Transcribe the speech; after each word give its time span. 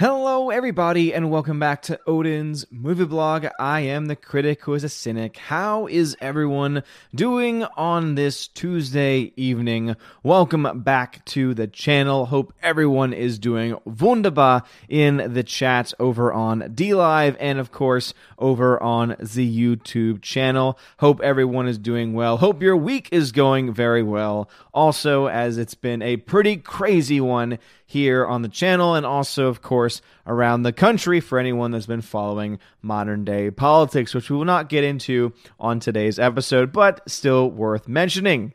Hello, 0.00 0.50
everybody, 0.50 1.12
and 1.12 1.28
welcome 1.28 1.58
back 1.58 1.82
to 1.82 1.98
Odin's 2.06 2.64
Movie 2.70 3.04
Blog. 3.04 3.48
I 3.58 3.80
am 3.80 4.06
the 4.06 4.14
critic 4.14 4.62
who 4.62 4.74
is 4.74 4.84
a 4.84 4.88
cynic. 4.88 5.38
How 5.38 5.88
is 5.88 6.16
everyone 6.20 6.84
doing 7.12 7.64
on 7.76 8.14
this 8.14 8.46
Tuesday 8.46 9.32
evening? 9.34 9.96
Welcome 10.22 10.82
back 10.84 11.24
to 11.24 11.52
the 11.52 11.66
channel. 11.66 12.26
Hope 12.26 12.54
everyone 12.62 13.12
is 13.12 13.40
doing 13.40 13.76
wunderbar 13.84 14.62
in 14.88 15.32
the 15.34 15.42
chat 15.42 15.92
over 15.98 16.32
on 16.32 16.60
DLive 16.60 17.36
and, 17.40 17.58
of 17.58 17.72
course, 17.72 18.14
over 18.38 18.80
on 18.80 19.16
the 19.18 19.74
YouTube 19.74 20.22
channel. 20.22 20.78
Hope 21.00 21.20
everyone 21.22 21.66
is 21.66 21.76
doing 21.76 22.14
well. 22.14 22.36
Hope 22.36 22.62
your 22.62 22.76
week 22.76 23.08
is 23.10 23.32
going 23.32 23.74
very 23.74 24.04
well. 24.04 24.48
Also, 24.72 25.26
as 25.26 25.58
it's 25.58 25.74
been 25.74 26.02
a 26.02 26.18
pretty 26.18 26.56
crazy 26.56 27.20
one 27.20 27.58
here 27.88 28.26
on 28.26 28.42
the 28.42 28.48
channel 28.50 28.94
and 28.94 29.06
also, 29.06 29.48
of 29.48 29.62
course, 29.62 30.02
around 30.26 30.62
the 30.62 30.74
country 30.74 31.20
for 31.20 31.38
anyone 31.38 31.70
that's 31.70 31.86
been 31.86 32.02
following 32.02 32.58
modern 32.82 33.24
day 33.24 33.50
politics, 33.50 34.14
which 34.14 34.28
we 34.28 34.36
will 34.36 34.44
not 34.44 34.68
get 34.68 34.84
into 34.84 35.32
on 35.58 35.80
today's 35.80 36.18
episode, 36.18 36.70
but 36.70 37.00
still 37.10 37.50
worth 37.50 37.88
mentioning. 37.88 38.52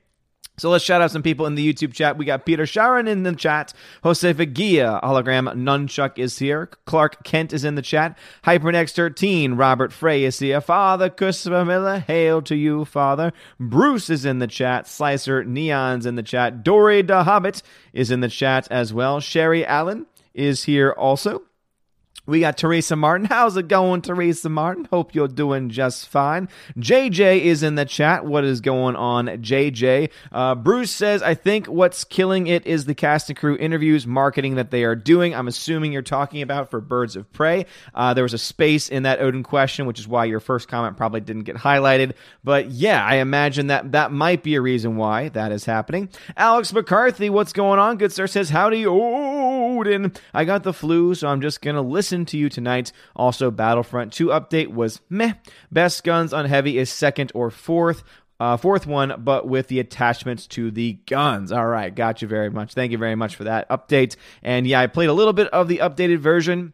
So 0.57 0.70
let's 0.70 0.84
shout 0.84 1.02
out 1.02 1.09
some 1.09 1.23
people 1.23 1.48
in 1.48 1.55
the 1.55 1.73
YouTube 1.73 1.93
chat. 1.93 2.16
We 2.16 2.25
got 2.25 2.45
Peter 2.45 2.67
Sharon 2.67 3.07
in 3.07 3.23
the 3.23 3.34
chat. 3.34 3.73
Jose 4.03 4.34
Fagia, 4.34 5.02
hologram 5.02 5.52
Nunchuck 5.55 6.20
is 6.20 6.38
here. 6.38 6.70
Clark 6.85 7.23
Kent 7.23 7.53
is 7.53 7.63
in 7.63 7.73
the 7.73 7.81
chat. 7.81 8.16
HyperNext13, 8.43 9.57
Robert 9.57 9.91
Frey 9.91 10.23
is 10.23 10.38
here. 10.38 10.62
Father 10.62 11.09
Christopher 11.09 11.66
Miller, 11.66 11.99
hail 11.99 12.43
to 12.43 12.55
you, 12.55 12.85
Father. 12.85 13.34
Bruce 13.59 14.12
is 14.12 14.26
in 14.26 14.38
the 14.38 14.48
chat. 14.48 14.88
Slicer 14.88 15.43
Neon's 15.43 16.05
in 16.05 16.16
the 16.16 16.23
chat. 16.23 16.63
Dory 16.63 17.01
the 17.01 17.23
Hobbit 17.23 17.63
is 17.91 18.12
in 18.12 18.20
the 18.20 18.29
chat 18.29 18.67
as 18.70 18.93
well. 18.93 19.20
Sherry 19.20 19.65
Allen 19.65 20.05
is 20.35 20.65
here 20.65 20.91
also. 20.91 21.41
We 22.26 22.40
got 22.40 22.58
Teresa 22.58 22.95
Martin. 22.95 23.27
How's 23.27 23.58
it 23.58 23.67
going, 23.67 24.02
Teresa 24.02 24.48
Martin? 24.48 24.85
Hope 24.85 25.13
you're 25.13 25.27
doing 25.27 25.70
just 25.70 26.07
fine. 26.07 26.48
JJ 26.77 27.41
is 27.41 27.63
in 27.63 27.76
the 27.76 27.84
chat. 27.84 28.24
What 28.24 28.46
is 28.46 28.62
going 28.62 28.96
on, 28.96 29.27
JJ? 29.27 30.10
Uh, 30.32 30.55
Bruce 30.55 30.91
says, 30.91 31.21
I 31.21 31.34
think 31.34 31.65
what's 31.65 32.05
killing 32.05 32.48
it 32.48 32.65
is 32.65 32.85
the 32.85 32.96
cast 32.96 33.29
and 33.29 33.37
crew 33.37 33.57
interviews, 33.57 34.07
marketing 34.07 34.55
that 34.55 34.71
they 34.71 34.85
are 34.85 34.96
doing. 34.96 35.35
I'm 35.35 35.49
assuming 35.49 35.91
you're 35.91 36.02
talking 36.02 36.41
about 36.41 36.71
for 36.71 36.79
Birds 36.79 37.18
of 37.18 37.29
Prey. 37.34 37.65
Uh, 37.93 38.13
there 38.13 38.24
was 38.24 38.34
a 38.34 38.37
space 38.37 38.87
in 38.87 39.04
that 39.04 39.20
Odin 39.20 39.43
question, 39.43 39.85
which 39.85 39.99
is 39.99 40.07
why 40.07 40.24
your 40.24 40.40
first 40.40 40.70
comment 40.70 40.96
probably 40.96 41.20
didn't 41.20 41.43
get 41.43 41.57
highlighted. 41.57 42.13
But 42.41 42.71
yeah, 42.71 43.05
I 43.05 43.15
imagine 43.15 43.68
that 43.68 43.91
that 43.91 44.13
might 44.13 44.43
be 44.43 44.55
a 44.55 44.62
reason 44.62 44.96
why 44.96 45.27
that 45.30 45.52
is 45.52 45.65
happening. 45.65 46.07
Alex 46.37 46.71
McCarthy, 46.71 47.30
what's 47.30 47.52
going 47.52 47.80
on? 47.80 47.98
Good 47.98 48.13
sir 48.13 48.27
says, 48.27 48.49
Howdy, 48.49 48.85
Odin. 49.87 50.13
I 50.34 50.45
got 50.45 50.63
the 50.63 50.73
flu, 50.73 51.13
so 51.15 51.27
I'm 51.27 51.41
just 51.41 51.62
going 51.62 51.76
to 51.76 51.81
listen 51.81 52.26
to 52.27 52.37
you 52.37 52.49
tonight. 52.49 52.91
Also, 53.15 53.51
Battlefront 53.51 54.13
2 54.13 54.27
update 54.27 54.67
was 54.67 55.01
meh. 55.09 55.34
Best 55.71 56.03
guns 56.03 56.34
on 56.34 56.45
heavy 56.45 56.77
is 56.77 56.90
second 56.90 57.31
or 57.35 57.49
fourth. 57.51 58.03
Uh, 58.40 58.57
fourth 58.57 58.85
one, 58.85 59.13
but 59.20 59.48
with 59.48 59.67
the 59.67 59.79
attachments 59.79 60.48
to 60.48 60.71
the 60.71 60.93
guns. 61.05 61.51
All 61.51 61.67
right, 61.67 61.93
got 61.93 62.21
you 62.21 62.27
very 62.27 62.49
much. 62.49 62.73
Thank 62.73 62.91
you 62.91 62.98
very 62.98 63.15
much 63.15 63.35
for 63.35 63.45
that 63.45 63.70
update. 63.70 64.16
And 64.41 64.66
yeah, 64.67 64.81
I 64.81 64.88
played 64.88 65.09
a 65.09 65.13
little 65.13 65.34
bit 65.34 65.47
of 65.50 65.67
the 65.67 65.78
updated 65.78 66.18
version. 66.18 66.73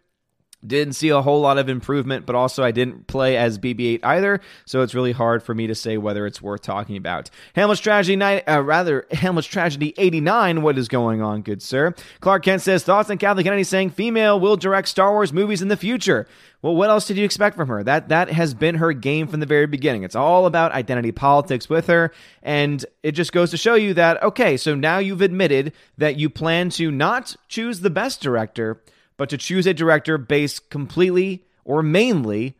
Didn't 0.65 0.93
see 0.93 1.07
a 1.07 1.21
whole 1.21 1.39
lot 1.39 1.57
of 1.57 1.69
improvement, 1.69 2.25
but 2.25 2.35
also 2.35 2.65
I 2.65 2.71
didn't 2.71 3.07
play 3.07 3.37
as 3.37 3.57
BB-8 3.57 4.01
either, 4.03 4.41
so 4.65 4.81
it's 4.81 4.93
really 4.93 5.13
hard 5.13 5.41
for 5.41 5.55
me 5.55 5.67
to 5.67 5.75
say 5.75 5.97
whether 5.97 6.25
it's 6.25 6.41
worth 6.41 6.61
talking 6.61 6.97
about. 6.97 7.29
Hamlet's 7.55 7.79
Tragedy, 7.79 8.17
ni- 8.17 8.41
uh, 8.41 8.59
rather 8.59 9.07
Hamlet's 9.11 9.47
Tragedy 9.47 9.93
89. 9.97 10.61
What 10.61 10.77
is 10.77 10.89
going 10.89 11.21
on, 11.21 11.43
good 11.43 11.61
sir? 11.61 11.95
Clark 12.19 12.43
Kent 12.43 12.61
says 12.61 12.83
thoughts 12.83 13.09
on 13.09 13.17
Kathleen 13.17 13.45
Kennedy 13.45 13.63
saying 13.63 13.91
female 13.91 14.37
will 14.37 14.57
direct 14.57 14.89
Star 14.89 15.13
Wars 15.13 15.31
movies 15.31 15.61
in 15.61 15.69
the 15.69 15.77
future. 15.77 16.27
Well, 16.61 16.75
what 16.75 16.89
else 16.89 17.07
did 17.07 17.15
you 17.15 17.23
expect 17.23 17.55
from 17.55 17.69
her? 17.69 17.81
That 17.81 18.09
that 18.09 18.29
has 18.29 18.53
been 18.53 18.75
her 18.75 18.91
game 18.91 19.27
from 19.27 19.39
the 19.39 19.45
very 19.45 19.65
beginning. 19.65 20.03
It's 20.03 20.15
all 20.15 20.45
about 20.45 20.73
identity 20.73 21.13
politics 21.13 21.69
with 21.69 21.87
her, 21.87 22.11
and 22.43 22.85
it 23.01 23.13
just 23.13 23.31
goes 23.31 23.51
to 23.51 23.57
show 23.57 23.75
you 23.75 23.93
that 23.93 24.21
okay, 24.21 24.57
so 24.57 24.75
now 24.75 24.97
you've 24.97 25.21
admitted 25.21 25.71
that 25.97 26.17
you 26.17 26.29
plan 26.29 26.69
to 26.71 26.91
not 26.91 27.37
choose 27.47 27.79
the 27.79 27.89
best 27.89 28.21
director 28.21 28.81
but 29.19 29.29
to 29.29 29.37
choose 29.37 29.67
a 29.67 29.73
director 29.73 30.17
based 30.17 30.69
completely 30.69 31.43
or 31.65 31.83
mainly 31.83 32.55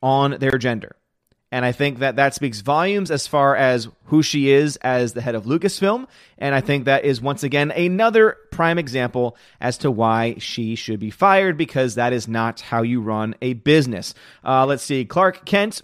on 0.00 0.36
their 0.38 0.58
gender. 0.58 0.94
And 1.50 1.64
I 1.64 1.72
think 1.72 1.98
that 1.98 2.16
that 2.16 2.34
speaks 2.34 2.60
volumes 2.60 3.10
as 3.10 3.26
far 3.26 3.56
as 3.56 3.88
who 4.04 4.22
she 4.22 4.50
is 4.50 4.76
as 4.76 5.12
the 5.12 5.20
head 5.20 5.34
of 5.34 5.44
Lucasfilm. 5.44 6.06
And 6.38 6.54
I 6.54 6.60
think 6.60 6.84
that 6.84 7.04
is 7.04 7.20
once 7.20 7.42
again 7.42 7.72
another 7.72 8.36
prime 8.52 8.78
example 8.78 9.36
as 9.60 9.76
to 9.78 9.90
why 9.90 10.36
she 10.38 10.76
should 10.76 11.00
be 11.00 11.10
fired 11.10 11.56
because 11.56 11.96
that 11.96 12.12
is 12.12 12.28
not 12.28 12.60
how 12.60 12.82
you 12.82 13.00
run 13.00 13.34
a 13.42 13.54
business. 13.54 14.14
Uh, 14.44 14.66
let's 14.66 14.84
see. 14.84 15.04
Clark 15.04 15.44
Kent 15.44 15.82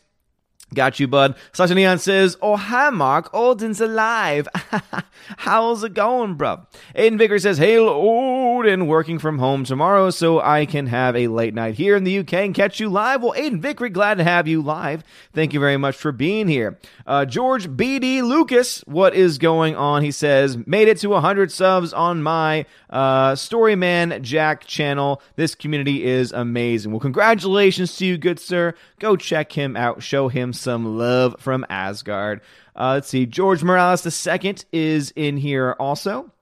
Got 0.75 0.99
you, 0.99 1.07
bud. 1.07 1.37
Sasha 1.53 1.75
Neon 1.75 1.99
says, 1.99 2.37
Oh, 2.41 2.57
hi, 2.57 2.89
Mark. 2.91 3.31
Odin's 3.35 3.81
alive. 3.81 4.49
How's 5.39 5.85
it 5.85 5.93
going, 5.95 6.35
bro? 6.35 6.67
Aiden 6.97 7.19
Vicker 7.19 7.39
says, 7.39 7.59
Hail 7.59 7.89
Odin, 7.89 8.87
working 8.87 9.19
from 9.19 9.39
home 9.39 9.65
tomorrow 9.65 10.11
so 10.11 10.41
I 10.41 10.65
can 10.65 10.87
have 10.87 11.15
a 11.15 11.29
late 11.29 11.55
night 11.55 11.75
here 11.75 11.95
in 11.95 12.05
the 12.05 12.19
UK 12.19 12.33
and 12.35 12.55
catch 12.55 12.81
you 12.81 12.89
live. 12.89 13.23
Well, 13.23 13.35
Aiden 13.35 13.61
Vickery, 13.61 13.91
glad 13.91 14.17
to 14.19 14.25
have 14.25 14.49
you 14.49 14.63
live. 14.63 15.05
Thank 15.35 15.53
you 15.53 15.61
very 15.61 15.77
much 15.77 15.97
for 15.97 16.11
being 16.11 16.49
here. 16.49 16.79
Uh, 17.07 17.27
George 17.27 17.69
BD 17.69 18.23
Lucas, 18.23 18.81
what 18.87 19.15
is 19.15 19.39
going 19.39 19.77
on? 19.77 20.03
He 20.03 20.11
says, 20.11 20.57
Made 20.67 20.89
it 20.89 20.99
to 20.99 21.09
100 21.09 21.53
subs 21.53 21.93
on 21.93 22.23
my 22.23 22.65
uh, 22.89 23.33
Storyman 23.33 24.23
Jack 24.23 24.65
channel. 24.67 25.21
This 25.37 25.55
community 25.55 26.05
is 26.05 26.33
amazing. 26.33 26.93
Well, 26.93 27.01
congratulations 27.01 27.97
to 27.97 28.07
you, 28.07 28.17
good 28.17 28.41
sir. 28.41 28.75
Go 28.99 29.17
check 29.17 29.53
him 29.53 29.77
out. 29.77 30.03
Show 30.03 30.29
him 30.29 30.53
some 30.63 30.99
love 30.99 31.37
from 31.39 31.67
Asgard. 31.69 32.41
Uh, 32.75 32.93
let's 32.95 33.09
see. 33.09 33.27
George 33.27 33.63
Morales 33.63 34.27
II 34.27 34.57
is 34.73 35.13
in 35.17 35.37
here 35.37 35.77
also. 35.79 36.33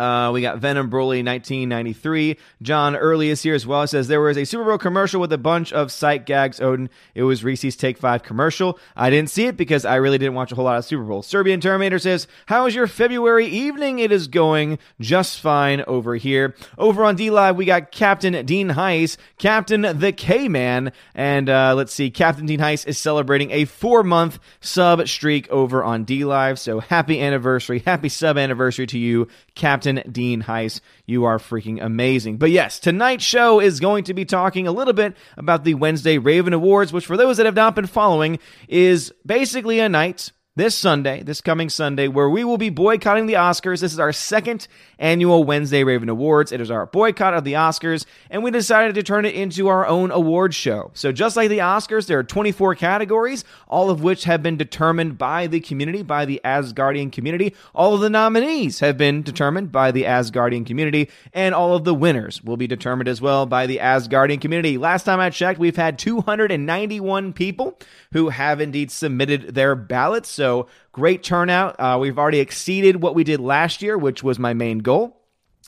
Uh, 0.00 0.30
we 0.32 0.40
got 0.40 0.56
Venom 0.56 0.88
Broly 0.88 1.22
1993. 1.22 2.38
John 2.62 2.96
Early 2.96 3.28
is 3.28 3.42
here 3.42 3.54
as 3.54 3.66
well. 3.66 3.86
Says 3.86 4.08
there 4.08 4.22
was 4.22 4.38
a 4.38 4.46
Super 4.46 4.64
Bowl 4.64 4.78
commercial 4.78 5.20
with 5.20 5.30
a 5.30 5.36
bunch 5.36 5.74
of 5.74 5.92
sight 5.92 6.24
gags. 6.24 6.58
Odin, 6.58 6.88
it 7.14 7.24
was 7.24 7.44
Reese's 7.44 7.76
Take 7.76 7.98
Five 7.98 8.22
commercial. 8.22 8.78
I 8.96 9.10
didn't 9.10 9.28
see 9.28 9.44
it 9.44 9.58
because 9.58 9.84
I 9.84 9.96
really 9.96 10.16
didn't 10.16 10.32
watch 10.32 10.52
a 10.52 10.54
whole 10.54 10.64
lot 10.64 10.78
of 10.78 10.86
Super 10.86 11.04
Bowl. 11.04 11.22
Serbian 11.22 11.60
Terminator 11.60 11.98
says, 11.98 12.26
"How 12.46 12.64
is 12.64 12.74
your 12.74 12.86
February 12.86 13.44
evening? 13.44 13.98
It 13.98 14.10
is 14.10 14.26
going 14.26 14.78
just 15.00 15.38
fine 15.38 15.82
over 15.86 16.16
here." 16.16 16.54
Over 16.78 17.04
on 17.04 17.14
D 17.16 17.28
Live, 17.30 17.56
we 17.56 17.66
got 17.66 17.92
Captain 17.92 18.46
Dean 18.46 18.70
Heiss, 18.70 19.18
Captain 19.36 19.82
the 19.82 20.12
K 20.12 20.48
Man, 20.48 20.92
and 21.14 21.50
uh, 21.50 21.74
let's 21.76 21.92
see, 21.92 22.10
Captain 22.10 22.46
Dean 22.46 22.60
Heiss 22.60 22.86
is 22.86 22.96
celebrating 22.96 23.50
a 23.50 23.66
four-month 23.66 24.38
sub 24.62 25.06
streak 25.06 25.46
over 25.50 25.84
on 25.84 26.04
D 26.04 26.24
Live. 26.24 26.58
So 26.58 26.80
happy 26.80 27.20
anniversary, 27.20 27.80
happy 27.80 28.08
sub 28.08 28.38
anniversary 28.38 28.86
to 28.86 28.98
you, 28.98 29.28
Captain. 29.54 29.89
Dean 30.10 30.42
Heiss. 30.42 30.80
You 31.06 31.24
are 31.24 31.38
freaking 31.38 31.82
amazing. 31.82 32.36
But 32.36 32.50
yes, 32.50 32.78
tonight's 32.78 33.24
show 33.24 33.60
is 33.60 33.80
going 33.80 34.04
to 34.04 34.14
be 34.14 34.24
talking 34.24 34.66
a 34.66 34.72
little 34.72 34.94
bit 34.94 35.16
about 35.36 35.64
the 35.64 35.74
Wednesday 35.74 36.18
Raven 36.18 36.52
Awards, 36.52 36.92
which 36.92 37.06
for 37.06 37.16
those 37.16 37.36
that 37.38 37.46
have 37.46 37.54
not 37.54 37.74
been 37.74 37.86
following 37.86 38.38
is 38.68 39.12
basically 39.24 39.80
a 39.80 39.88
night 39.88 40.32
this 40.56 40.74
Sunday, 40.74 41.22
this 41.22 41.40
coming 41.40 41.68
Sunday, 41.68 42.08
where 42.08 42.28
we 42.28 42.42
will 42.42 42.58
be 42.58 42.70
boycotting 42.70 43.26
the 43.26 43.34
Oscars. 43.34 43.80
This 43.80 43.92
is 43.92 44.00
our 44.00 44.12
second 44.12 44.66
annual 44.98 45.44
Wednesday 45.44 45.84
Raven 45.84 46.08
Awards. 46.08 46.50
It 46.50 46.60
is 46.60 46.72
our 46.72 46.86
boycott 46.86 47.34
of 47.34 47.44
the 47.44 47.52
Oscars, 47.52 48.04
and 48.30 48.42
we 48.42 48.50
decided 48.50 48.96
to 48.96 49.04
turn 49.04 49.24
it 49.24 49.36
into 49.36 49.68
our 49.68 49.86
own 49.86 50.10
award 50.10 50.52
show. 50.52 50.90
So, 50.92 51.12
just 51.12 51.36
like 51.36 51.50
the 51.50 51.58
Oscars, 51.58 52.08
there 52.08 52.18
are 52.18 52.24
24 52.24 52.74
categories, 52.74 53.44
all 53.68 53.90
of 53.90 54.02
which 54.02 54.24
have 54.24 54.42
been 54.42 54.56
determined 54.56 55.16
by 55.16 55.46
the 55.46 55.60
community, 55.60 56.02
by 56.02 56.24
the 56.24 56.40
Asgardian 56.44 57.12
community. 57.12 57.54
All 57.72 57.94
of 57.94 58.00
the 58.00 58.10
nominees 58.10 58.80
have 58.80 58.98
been 58.98 59.22
determined 59.22 59.70
by 59.70 59.92
the 59.92 60.02
Asgardian 60.02 60.66
community, 60.66 61.10
and 61.32 61.54
all 61.54 61.76
of 61.76 61.84
the 61.84 61.94
winners 61.94 62.42
will 62.42 62.56
be 62.56 62.66
determined 62.66 63.08
as 63.08 63.20
well 63.20 63.46
by 63.46 63.68
the 63.68 63.78
Asgardian 63.78 64.40
community. 64.40 64.78
Last 64.78 65.04
time 65.04 65.20
I 65.20 65.30
checked, 65.30 65.60
we've 65.60 65.76
had 65.76 65.96
291 65.96 67.34
people 67.34 67.78
who 68.12 68.30
have 68.30 68.60
indeed 68.60 68.90
submitted 68.90 69.54
their 69.54 69.76
ballots. 69.76 70.28
So 70.28 70.49
great 70.92 71.22
turnout. 71.22 71.76
Uh, 71.78 71.98
we've 72.00 72.18
already 72.18 72.40
exceeded 72.40 73.02
what 73.02 73.14
we 73.14 73.24
did 73.24 73.40
last 73.40 73.82
year, 73.82 73.96
which 73.96 74.22
was 74.22 74.38
my 74.38 74.54
main 74.54 74.78
goal 74.78 75.19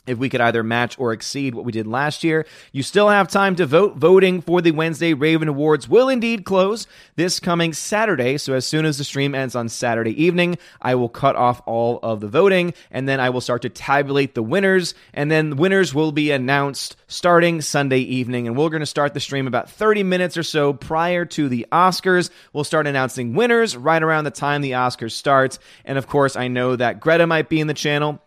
if 0.05 0.17
we 0.17 0.29
could 0.29 0.41
either 0.41 0.63
match 0.63 0.99
or 0.99 1.13
exceed 1.13 1.55
what 1.55 1.65
we 1.65 1.71
did 1.71 1.87
last 1.87 2.23
year. 2.23 2.45
You 2.71 2.83
still 2.83 3.09
have 3.09 3.27
time 3.27 3.55
to 3.55 3.65
vote. 3.65 3.95
Voting 3.95 4.41
for 4.41 4.61
the 4.61 4.71
Wednesday 4.71 5.13
Raven 5.13 5.47
Awards 5.47 5.87
will 5.87 6.09
indeed 6.09 6.45
close 6.45 6.87
this 7.15 7.39
coming 7.39 7.73
Saturday. 7.73 8.37
So 8.37 8.53
as 8.53 8.65
soon 8.65 8.85
as 8.85 8.97
the 8.97 9.03
stream 9.03 9.33
ends 9.33 9.55
on 9.55 9.69
Saturday 9.69 10.21
evening, 10.21 10.57
I 10.81 10.95
will 10.95 11.09
cut 11.09 11.35
off 11.35 11.61
all 11.65 11.99
of 12.03 12.19
the 12.19 12.27
voting 12.27 12.73
and 12.91 13.07
then 13.07 13.19
I 13.19 13.29
will 13.29 13.41
start 13.41 13.61
to 13.61 13.69
tabulate 13.69 14.35
the 14.35 14.43
winners. 14.43 14.93
And 15.13 15.31
then 15.31 15.51
the 15.51 15.55
winners 15.55 15.93
will 15.93 16.11
be 16.11 16.31
announced 16.31 16.95
starting 17.07 17.61
Sunday 17.61 17.99
evening. 17.99 18.47
And 18.47 18.57
we're 18.57 18.69
going 18.69 18.81
to 18.81 18.85
start 18.85 19.13
the 19.13 19.19
stream 19.19 19.47
about 19.47 19.69
30 19.69 20.03
minutes 20.03 20.37
or 20.37 20.43
so 20.43 20.73
prior 20.73 21.25
to 21.25 21.47
the 21.47 21.65
Oscars. 21.71 22.29
We'll 22.51 22.63
start 22.63 22.87
announcing 22.87 23.35
winners 23.35 23.77
right 23.77 24.01
around 24.01 24.25
the 24.25 24.31
time 24.31 24.61
the 24.61 24.71
Oscars 24.71 25.11
starts. 25.11 25.59
And 25.85 25.97
of 25.97 26.07
course, 26.07 26.35
I 26.35 26.47
know 26.47 26.75
that 26.75 26.99
Greta 26.99 27.27
might 27.27 27.49
be 27.49 27.59
in 27.59 27.67
the 27.67 27.73
channel. 27.73 28.22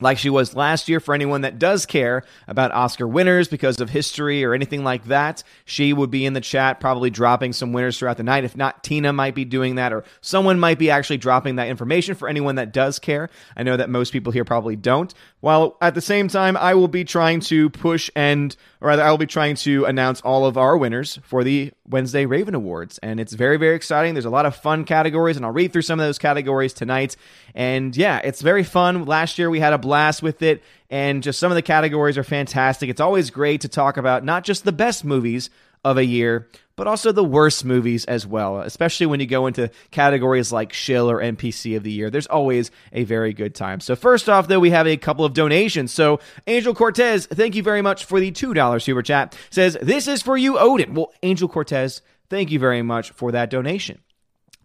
Like 0.00 0.18
she 0.18 0.28
was 0.28 0.54
last 0.54 0.88
year 0.88 1.00
for 1.00 1.14
anyone 1.14 1.40
that 1.40 1.58
does 1.58 1.86
care 1.86 2.22
about 2.46 2.72
Oscar 2.72 3.08
winners 3.08 3.48
because 3.48 3.80
of 3.80 3.90
history 3.90 4.44
or 4.44 4.52
anything 4.52 4.84
like 4.84 5.04
that. 5.04 5.42
She 5.64 5.92
would 5.92 6.10
be 6.10 6.26
in 6.26 6.34
the 6.34 6.40
chat, 6.40 6.80
probably 6.80 7.10
dropping 7.10 7.52
some 7.54 7.72
winners 7.72 7.98
throughout 7.98 8.18
the 8.18 8.22
night. 8.22 8.44
If 8.44 8.56
not, 8.56 8.84
Tina 8.84 9.12
might 9.12 9.34
be 9.34 9.44
doing 9.44 9.76
that, 9.76 9.92
or 9.92 10.04
someone 10.20 10.60
might 10.60 10.78
be 10.78 10.90
actually 10.90 11.16
dropping 11.18 11.56
that 11.56 11.68
information 11.68 12.14
for 12.14 12.28
anyone 12.28 12.56
that 12.56 12.72
does 12.72 12.98
care. 12.98 13.30
I 13.56 13.62
know 13.62 13.76
that 13.76 13.88
most 13.88 14.12
people 14.12 14.32
here 14.32 14.44
probably 14.44 14.76
don't. 14.76 15.12
While 15.40 15.76
at 15.80 15.94
the 15.94 16.00
same 16.00 16.28
time, 16.28 16.56
I 16.56 16.74
will 16.74 16.88
be 16.88 17.04
trying 17.04 17.40
to 17.40 17.70
push 17.70 18.10
and, 18.14 18.54
or 18.80 18.88
rather, 18.88 19.02
I 19.02 19.10
will 19.10 19.18
be 19.18 19.26
trying 19.26 19.56
to 19.56 19.84
announce 19.84 20.20
all 20.20 20.44
of 20.44 20.58
our 20.58 20.76
winners 20.76 21.18
for 21.22 21.42
the 21.42 21.72
Wednesday 21.88 22.26
Raven 22.26 22.54
Awards. 22.54 22.98
And 22.98 23.20
it's 23.20 23.32
very, 23.32 23.56
very 23.56 23.76
exciting. 23.76 24.14
There's 24.14 24.24
a 24.24 24.30
lot 24.30 24.46
of 24.46 24.56
fun 24.56 24.84
categories, 24.84 25.36
and 25.36 25.46
I'll 25.46 25.52
read 25.52 25.72
through 25.72 25.82
some 25.82 26.00
of 26.00 26.06
those 26.06 26.18
categories 26.18 26.72
tonight. 26.72 27.16
And 27.54 27.96
yeah, 27.96 28.20
it's 28.24 28.42
very 28.42 28.64
fun. 28.64 29.04
Last 29.04 29.38
year 29.38 29.50
we 29.50 29.60
had 29.60 29.72
a 29.72 29.78
blast 29.78 30.22
with 30.22 30.42
it, 30.42 30.62
and 30.90 31.22
just 31.22 31.38
some 31.38 31.50
of 31.50 31.56
the 31.56 31.62
categories 31.62 32.18
are 32.18 32.24
fantastic. 32.24 32.90
It's 32.90 33.00
always 33.00 33.30
great 33.30 33.60
to 33.62 33.68
talk 33.68 33.96
about 33.96 34.24
not 34.24 34.44
just 34.44 34.64
the 34.64 34.72
best 34.72 35.04
movies 35.04 35.50
of 35.86 35.98
a 35.98 36.04
year, 36.04 36.48
but 36.74 36.88
also 36.88 37.12
the 37.12 37.24
worst 37.24 37.64
movies 37.64 38.04
as 38.06 38.26
well, 38.26 38.60
especially 38.60 39.06
when 39.06 39.20
you 39.20 39.26
go 39.26 39.46
into 39.46 39.70
categories 39.92 40.50
like 40.50 40.72
Shill 40.72 41.08
or 41.08 41.20
NPC 41.20 41.76
of 41.76 41.84
the 41.84 41.92
Year. 41.92 42.10
There's 42.10 42.26
always 42.26 42.72
a 42.92 43.04
very 43.04 43.32
good 43.32 43.54
time. 43.54 43.78
So, 43.78 43.94
first 43.94 44.28
off, 44.28 44.48
though, 44.48 44.58
we 44.58 44.70
have 44.70 44.88
a 44.88 44.96
couple 44.96 45.24
of 45.24 45.32
donations. 45.32 45.92
So, 45.92 46.18
Angel 46.48 46.74
Cortez, 46.74 47.26
thank 47.26 47.54
you 47.54 47.62
very 47.62 47.82
much 47.82 48.04
for 48.04 48.18
the 48.18 48.32
$2 48.32 48.82
super 48.82 49.02
chat, 49.02 49.38
says, 49.50 49.78
This 49.80 50.08
is 50.08 50.22
for 50.22 50.36
you, 50.36 50.58
Odin. 50.58 50.94
Well, 50.94 51.12
Angel 51.22 51.48
Cortez, 51.48 52.02
thank 52.28 52.50
you 52.50 52.58
very 52.58 52.82
much 52.82 53.12
for 53.12 53.30
that 53.30 53.48
donation. 53.48 54.00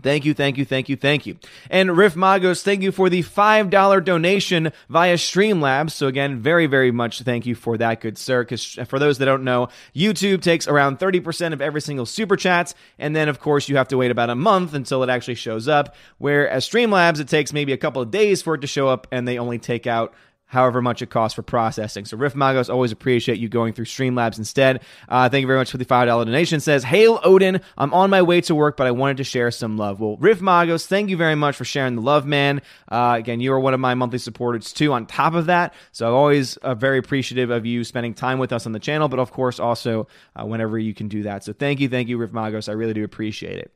Thank 0.02 0.26
you, 0.26 0.34
thank 0.34 0.58
you, 0.58 0.66
thank 0.66 0.90
you, 0.90 0.96
thank 0.96 1.26
you. 1.26 1.38
And 1.70 1.96
Riff 1.96 2.16
Magos, 2.16 2.64
thank 2.64 2.82
you 2.82 2.92
for 2.92 3.10
the 3.10 3.24
$5 3.24 4.04
donation 4.04 4.72
via 4.90 5.16
Streamlabs. 5.16 5.92
So 5.92 6.08
again, 6.08 6.40
very, 6.40 6.68
very 6.68 6.92
much 6.92 7.22
thank 7.22 7.46
you 7.46 7.56
for 7.56 7.78
that, 7.78 8.02
good 8.02 8.18
sir. 8.18 8.44
Because 8.44 8.80
for 8.88 9.00
those 9.00 9.18
that 9.20 9.26
don't 9.26 9.44
know, 9.44 9.70
YouTube 9.96 10.42
takes 10.42 10.68
around 10.68 11.00
30% 11.00 11.54
of 11.54 11.62
every 11.62 11.82
single 11.82 12.06
super 12.06 12.36
chats. 12.36 12.74
And 12.98 13.16
then, 13.16 13.30
of 13.30 13.40
course, 13.40 13.70
you 13.70 13.78
have 13.78 13.88
to 13.90 13.98
wait 13.98 14.12
about 14.12 14.30
a 14.30 14.36
month 14.36 14.74
until 14.74 15.04
it 15.04 15.10
actually 15.10 15.36
shows 15.36 15.68
up. 15.68 15.96
Whereas 16.18 16.68
Streamlabs, 16.68 17.20
it 17.20 17.28
takes 17.28 17.54
maybe 17.54 17.74
a 17.74 17.78
couple 17.78 18.02
of 18.02 18.12
days 18.12 18.42
for 18.42 18.56
it 18.56 18.62
to 18.62 18.68
show 18.68 18.88
up 18.88 19.08
and 19.12 19.28
they 19.28 19.38
only 19.38 19.60
take 19.60 19.88
out 19.88 20.14
however 20.52 20.82
much 20.82 21.02
it 21.02 21.10
costs 21.10 21.34
for 21.34 21.44
processing. 21.44 22.04
So 22.04 22.18
Riff 22.18 22.34
Magos, 22.34 22.70
always 22.70 22.92
appreciate 22.92 23.40
you 23.40 23.48
going 23.48 23.72
through 23.72 23.86
Streamlabs 23.86 24.38
instead. 24.38 24.82
Uh, 25.08 25.30
thank 25.30 25.42
you 25.42 25.48
very 25.48 25.58
much 25.58 25.72
for 25.72 25.78
the 25.78 25.86
$5 25.86 26.06
donation. 26.06 26.60
says, 26.60 26.84
Hail 26.84 27.22
Odin, 27.24 27.62
I'm 27.78 27.94
on 27.94 28.10
my 28.10 28.22
way 28.22 28.42
to 28.42 28.54
work, 28.54 28.76
but 28.76 28.86
I 28.86 28.92
wanted 28.92 29.18
to 29.18 29.24
share 29.24 29.50
some 29.50 29.78
love. 29.78 30.02
Well, 30.02 30.18
Riff 30.18 30.42
Magos, 30.42 30.86
thank 30.86 31.10
you 31.10 31.16
very 31.16 31.36
much 31.36 31.56
for 31.56 31.64
sharing 31.64 31.96
the 31.96 32.02
love, 32.02 32.26
man. 32.26 32.62
Uh, 32.90 33.16
again, 33.18 33.40
you 33.40 33.54
are 33.54 33.60
one 33.60 33.74
of 33.74 33.80
my 33.80 33.96
monthly 33.96 34.20
supporters 34.20 34.74
too 34.74 34.92
on 34.92 35.06
top 35.06 35.36
of 35.36 35.46
that. 35.46 35.74
So 35.94 36.06
I'm 36.08 36.14
always 36.14 36.58
uh, 36.58 36.76
very 36.76 36.98
appreciative 36.98 37.50
of 37.50 37.66
you 37.66 37.86
spending 37.86 38.14
time 38.14 38.38
with 38.38 38.52
us 38.52 38.66
on 38.66 38.74
the 38.74 38.80
channel, 38.80 39.08
but 39.08 39.20
of 39.20 39.32
course 39.32 39.58
also 39.58 40.08
uh, 40.36 40.46
whenever 40.46 40.78
you 40.78 40.94
can 40.94 41.08
do 41.08 41.24
that. 41.24 41.46
So 41.46 41.54
thank 41.54 41.80
you, 41.80 41.88
thank 41.88 42.10
you, 42.10 42.18
Riff 42.18 42.32
Magos. 42.32 42.68
I 42.68 42.74
really 42.74 42.94
do 42.94 43.06
appreciate 43.06 43.58
it. 43.58 43.72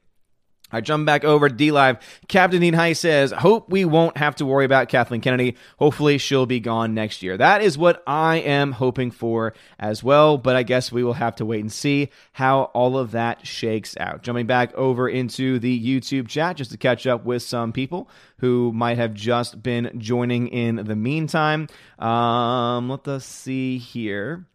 I 0.76 0.82
jump 0.82 1.06
back 1.06 1.24
over 1.24 1.48
to 1.48 1.56
D 1.56 1.72
Live. 1.72 2.00
Captain 2.28 2.60
Dean 2.60 2.74
High 2.74 2.92
says, 2.94 3.32
Hope 3.32 3.70
we 3.70 3.86
won't 3.86 4.18
have 4.18 4.36
to 4.36 4.46
worry 4.46 4.66
about 4.66 4.90
Kathleen 4.90 5.22
Kennedy. 5.22 5.56
Hopefully, 5.80 6.18
she'll 6.18 6.46
be 6.46 6.60
gone 6.60 6.94
next 6.94 7.24
year. 7.24 7.38
That 7.38 7.62
is 7.62 7.78
what 7.78 8.04
I 8.06 8.38
am 8.38 8.74
hoping 8.74 9.12
for 9.12 9.54
as 9.80 10.04
well, 10.04 10.38
but 10.38 10.58
I 10.58 10.64
guess 10.64 10.92
we 10.92 11.02
will 11.02 11.14
have 11.14 11.38
to 11.38 11.46
wait 11.46 11.62
and 11.62 11.72
see 11.72 12.10
how 12.34 12.64
all 12.74 12.98
of 12.98 13.12
that 13.12 13.48
shakes 13.48 13.96
out. 14.02 14.22
Jumping 14.22 14.48
back 14.48 14.74
over 14.74 15.08
into 15.08 15.60
the 15.60 15.80
YouTube 15.80 16.28
chat 16.28 16.58
just 16.58 16.72
to 16.72 16.78
catch 16.78 17.08
up 17.08 17.24
with 17.24 17.42
some 17.42 17.72
people 17.72 18.10
who 18.40 18.74
might 18.74 18.98
have 18.98 19.14
just 19.14 19.64
been 19.64 19.98
joining 19.98 20.50
in 20.50 20.76
the 20.76 20.96
meantime. 20.96 21.70
Um, 22.00 22.90
let 22.90 23.08
us 23.08 23.26
see 23.26 23.78
here. 23.78 24.46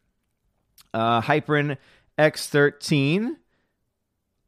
Uh, 0.92 1.22
Hyperin 1.22 1.78
X13 2.18 3.36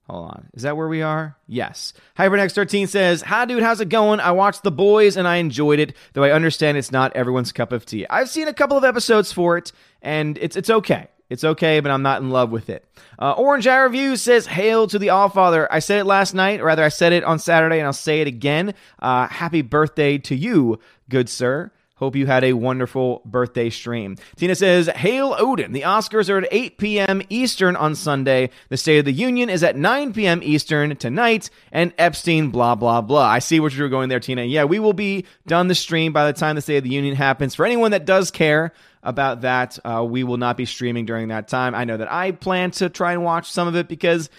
Hold 0.09 0.31
on. 0.31 0.49
Is 0.55 0.63
that 0.63 0.77
where 0.77 0.89
we 0.89 1.01
are? 1.03 1.37
Yes. 1.47 1.93
HyperNext13 2.19 2.89
says, 2.89 3.23
Hi, 3.23 3.45
dude. 3.45 3.63
How's 3.63 3.81
it 3.81 3.89
going? 3.89 4.21
I 4.21 4.33
watched 4.33 4.63
The 4.63 4.73
Boys 4.73 5.17
and 5.17 5.29
I 5.29 5.37
enjoyed 5.37 5.79
it, 5.79 5.97
though 6.13 6.25
I 6.25 6.33
understand 6.33 6.77
it's 6.77 6.93
not 6.93 7.15
everyone's 7.15 7.53
cup 7.53 7.73
of 7.73 7.87
tea. 7.87 8.07
I've 8.11 8.29
seen 8.29 8.49
a 8.49 8.53
couple 8.53 8.77
of 8.77 8.85
episodes 8.85 9.33
for 9.33 9.57
it, 9.57 9.73
and 10.03 10.37
it's, 10.39 10.57
it's 10.57 10.71
okay. 10.71 11.09
It's 11.31 11.45
okay, 11.45 11.81
but 11.81 11.91
I'm 11.91 12.03
not 12.03 12.21
in 12.21 12.29
love 12.29 12.51
with 12.51 12.69
it. 12.69 12.85
Uh, 13.19 13.33
Orange 13.33 13.67
Eye 13.67 13.85
Review 13.85 14.17
says, 14.17 14.47
Hail 14.47 14.87
to 14.89 14.99
the 14.99 15.11
All 15.11 15.31
Father. 15.31 15.67
I 15.73 15.79
said 15.79 16.01
it 16.01 16.05
last 16.05 16.35
night, 16.35 16.61
or 16.61 16.65
rather, 16.65 16.85
I 16.85 16.91
said 16.91 17.15
it 17.15 17.25
on 17.25 17.39
Saturday, 17.39 17.79
and 17.79 17.87
I'll 17.87 17.95
say 17.95 18.21
it 18.21 18.27
again. 18.27 18.75
Uh, 18.99 19.29
happy 19.29 19.63
birthday 19.63 20.19
to 20.19 20.35
you, 20.35 20.79
good 21.09 21.31
sir. 21.31 21.73
Hope 22.03 22.17
you 22.17 22.27
had 22.27 22.43
a 22.43 22.55
wonderful 22.55 23.23
birthday 23.25 23.71
stream. 23.71 24.17
Tina 24.35 24.57
says, 24.57 24.89
Hail 24.89 25.37
Odin. 25.39 25.71
The 25.71 25.83
Oscars 25.83 26.29
are 26.29 26.39
at 26.39 26.49
8 26.51 26.77
p.m. 26.77 27.23
Eastern 27.29 27.77
on 27.77 27.95
Sunday. 27.95 28.51
The 28.71 28.77
State 28.77 28.99
of 28.99 29.05
the 29.05 29.13
Union 29.13 29.49
is 29.49 29.63
at 29.63 29.77
9 29.77 30.13
p.m. 30.13 30.41
Eastern 30.43 30.97
tonight. 30.97 31.49
And 31.71 31.93
Epstein, 31.99 32.51
blah, 32.51 32.75
blah, 32.75 33.03
blah. 33.03 33.25
I 33.25 33.39
see 33.39 33.61
what 33.61 33.73
you're 33.73 33.89
going 33.89 34.09
there, 34.09 34.19
Tina. 34.19 34.43
Yeah, 34.43 34.65
we 34.65 34.81
will 34.81 34.95
be 34.95 35.27
done 35.47 35.69
the 35.69 35.77
stream 35.77 36.13
by 36.13 36.27
the 36.27 36.37
time 36.37 36.57
the 36.57 36.61
State 36.63 36.79
of 36.79 36.83
the 36.83 36.91
Union 36.91 37.15
happens. 37.15 37.55
For 37.55 37.65
anyone 37.65 37.93
that 37.93 38.05
does 38.05 38.33
care, 38.33 38.73
about 39.05 39.41
that. 39.41 39.79
Uh, 39.85 40.05
we 40.09 40.23
will 40.23 40.37
not 40.37 40.57
be 40.57 40.65
streaming 40.65 41.07
during 41.07 41.29
that 41.29 41.49
time. 41.49 41.75
I 41.75 41.85
know 41.85 41.97
that 41.97 42.13
I 42.13 42.31
plan 42.31 42.71
to 42.73 42.89
try 42.89 43.13
and 43.13 43.25
watch 43.25 43.51
some 43.51 43.67
of 43.67 43.75
it 43.75 43.89
because 43.89 44.31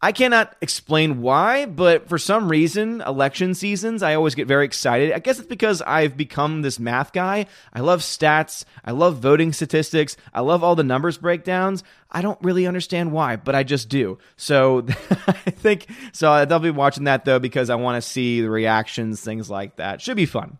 I 0.00 0.12
cannot 0.12 0.54
explain 0.60 1.22
why, 1.22 1.66
but 1.66 2.08
for 2.08 2.18
some 2.18 2.48
reason, 2.48 3.00
election 3.00 3.54
seasons, 3.54 4.00
I 4.00 4.14
always 4.14 4.36
get 4.36 4.46
very 4.46 4.64
excited. 4.64 5.12
I 5.12 5.18
guess 5.18 5.38
it's 5.40 5.48
because 5.48 5.82
I've 5.82 6.16
become 6.16 6.62
this 6.62 6.78
math 6.78 7.12
guy. 7.12 7.46
I 7.74 7.80
love 7.80 8.02
stats. 8.02 8.64
I 8.84 8.92
love 8.92 9.18
voting 9.18 9.52
statistics. 9.52 10.16
I 10.32 10.40
love 10.40 10.62
all 10.62 10.76
the 10.76 10.84
numbers 10.84 11.18
breakdowns. 11.18 11.82
I 12.12 12.22
don't 12.22 12.38
really 12.42 12.64
understand 12.64 13.10
why, 13.10 13.34
but 13.36 13.56
I 13.56 13.64
just 13.64 13.88
do. 13.88 14.18
So 14.36 14.86
I 15.26 15.32
think, 15.50 15.88
so 16.12 16.30
I'll 16.30 16.60
be 16.60 16.70
watching 16.70 17.04
that 17.04 17.24
though 17.24 17.40
because 17.40 17.68
I 17.68 17.74
want 17.74 18.00
to 18.00 18.08
see 18.08 18.40
the 18.40 18.50
reactions, 18.50 19.20
things 19.20 19.50
like 19.50 19.76
that. 19.76 20.00
Should 20.00 20.16
be 20.16 20.26
fun. 20.26 20.58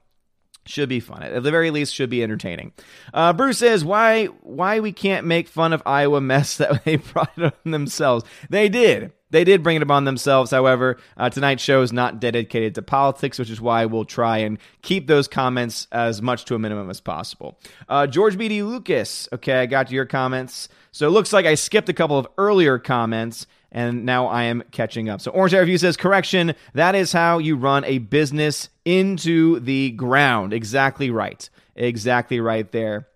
Should 0.67 0.89
be 0.89 1.01
fun. 1.01 1.23
At 1.23 1.45
the 1.45 1.51
very 1.51 1.71
least, 1.71 1.95
should 1.95 2.11
be 2.11 2.23
entertaining. 2.23 2.73
Uh, 3.15 3.33
Bruce 3.33 3.57
says, 3.57 3.87
"Why? 3.87 4.27
Why 4.27 4.81
we 4.81 4.93
can't 4.93 5.27
make 5.27 5.49
fun 5.49 5.73
of 5.73 5.83
Iowa 5.87 6.21
mess 6.21 6.59
that 6.59 6.85
they 6.85 6.97
brought 6.97 7.39
on 7.39 7.53
themselves? 7.65 8.27
They 8.51 8.69
did. 8.69 9.13
They 9.31 9.45
did 9.45 9.63
bring 9.63 9.77
it 9.77 9.83
upon 9.83 10.05
themselves. 10.05 10.51
However, 10.51 10.99
uh, 11.17 11.31
tonight's 11.31 11.63
show 11.63 11.83
is 11.83 11.93
not 11.93 12.21
dedicated 12.21 12.75
to 12.77 12.83
politics, 12.83 13.39
which 13.39 13.51
is 13.51 13.61
why 13.61 13.85
we'll 13.87 14.05
try 14.05 14.39
and 14.39 14.59
keep 14.83 15.07
those 15.07 15.29
comments 15.29 15.87
as 15.93 16.23
much 16.23 16.45
to 16.47 16.55
a 16.55 16.59
minimum 16.59 16.91
as 16.91 17.01
possible. 17.01 17.59
Uh, 17.89 18.07
George 18.07 18.39
B.D. 18.39 18.63
Lucas. 18.63 19.29
Okay, 19.33 19.61
I 19.61 19.67
got 19.67 19.91
your 19.91 20.07
comments. 20.07 20.69
So 20.93 21.07
it 21.07 21.11
looks 21.11 21.33
like 21.33 21.47
I 21.47 21.55
skipped 21.55 21.89
a 21.89 21.93
couple 21.93 22.19
of 22.19 22.27
earlier 22.39 22.79
comments 22.79 23.47
and 23.71 24.05
now 24.05 24.27
I 24.27 24.45
am 24.45 24.63
catching 24.71 25.09
up. 25.09 25.21
So 25.21 25.31
Orange 25.31 25.55
Air 25.55 25.61
Review 25.61 25.79
says, 25.79 25.97
correction, 25.97 26.55
that 26.73 26.95
is 26.95 27.13
how 27.13 27.39
you 27.39 27.57
run 27.57 27.85
a 27.85 27.99
business 27.99 28.71
into 28.85 29.61
the 29.61 29.91
ground. 29.91 30.53
Exactly 30.53 31.11
right. 31.11 31.49
Exactly 31.77 32.41
right 32.41 32.71
there. 32.73 33.09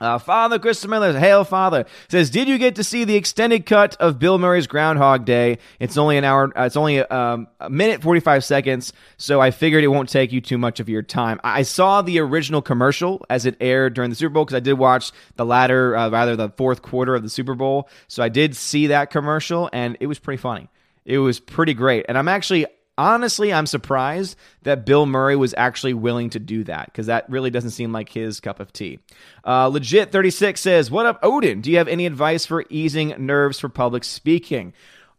Uh, 0.00 0.18
Father 0.18 0.58
Christopher 0.58 0.90
Miller, 0.90 1.18
hail 1.18 1.44
Father, 1.44 1.84
says, 2.08 2.30
"Did 2.30 2.48
you 2.48 2.56
get 2.56 2.76
to 2.76 2.84
see 2.84 3.04
the 3.04 3.16
extended 3.16 3.66
cut 3.66 3.96
of 4.00 4.18
Bill 4.18 4.38
Murray's 4.38 4.66
Groundhog 4.66 5.26
Day? 5.26 5.58
It's 5.78 5.98
only 5.98 6.16
an 6.16 6.24
hour. 6.24 6.50
Uh, 6.58 6.64
it's 6.64 6.76
only 6.76 7.00
um, 7.00 7.48
a 7.60 7.68
minute 7.68 8.00
forty 8.00 8.20
five 8.20 8.42
seconds, 8.42 8.94
so 9.18 9.40
I 9.40 9.50
figured 9.50 9.84
it 9.84 9.88
won't 9.88 10.08
take 10.08 10.32
you 10.32 10.40
too 10.40 10.56
much 10.56 10.80
of 10.80 10.88
your 10.88 11.02
time. 11.02 11.38
I 11.44 11.62
saw 11.62 12.00
the 12.00 12.18
original 12.20 12.62
commercial 12.62 13.24
as 13.28 13.44
it 13.44 13.56
aired 13.60 13.92
during 13.92 14.08
the 14.08 14.16
Super 14.16 14.32
Bowl 14.32 14.46
because 14.46 14.56
I 14.56 14.60
did 14.60 14.74
watch 14.74 15.12
the 15.36 15.44
latter, 15.44 15.94
uh, 15.94 16.08
rather 16.08 16.34
the 16.34 16.48
fourth 16.48 16.80
quarter 16.80 17.14
of 17.14 17.22
the 17.22 17.28
Super 17.28 17.54
Bowl. 17.54 17.88
So 18.08 18.22
I 18.22 18.30
did 18.30 18.56
see 18.56 18.86
that 18.86 19.10
commercial, 19.10 19.68
and 19.72 19.98
it 20.00 20.06
was 20.06 20.18
pretty 20.18 20.40
funny. 20.40 20.68
It 21.04 21.18
was 21.18 21.40
pretty 21.40 21.74
great, 21.74 22.06
and 22.08 22.16
I'm 22.16 22.28
actually 22.28 22.66
honestly, 22.98 23.52
I'm 23.52 23.66
surprised 23.66 24.36
that 24.62 24.84
Bill 24.84 25.06
Murray 25.06 25.36
was 25.36 25.54
actually 25.56 25.94
willing 25.94 26.30
to 26.30 26.38
do 26.38 26.64
that 26.64 26.86
because 26.86 27.06
that 27.06 27.28
really 27.28 27.50
doesn't 27.50 27.70
seem 27.70 27.92
like 27.92 28.08
his 28.08 28.40
cup 28.40 28.60
of 28.60 28.72
tea. 28.72 28.98
Uh, 29.44 29.68
Legit 29.68 30.12
36 30.12 30.60
says, 30.60 30.90
What 30.90 31.06
up, 31.06 31.18
Odin? 31.22 31.60
Do 31.60 31.70
you 31.70 31.78
have 31.78 31.88
any 31.88 32.06
advice 32.06 32.46
for 32.46 32.64
easing 32.68 33.14
nerves 33.18 33.60
for 33.60 33.68
public 33.68 34.04
speaking? 34.04 34.72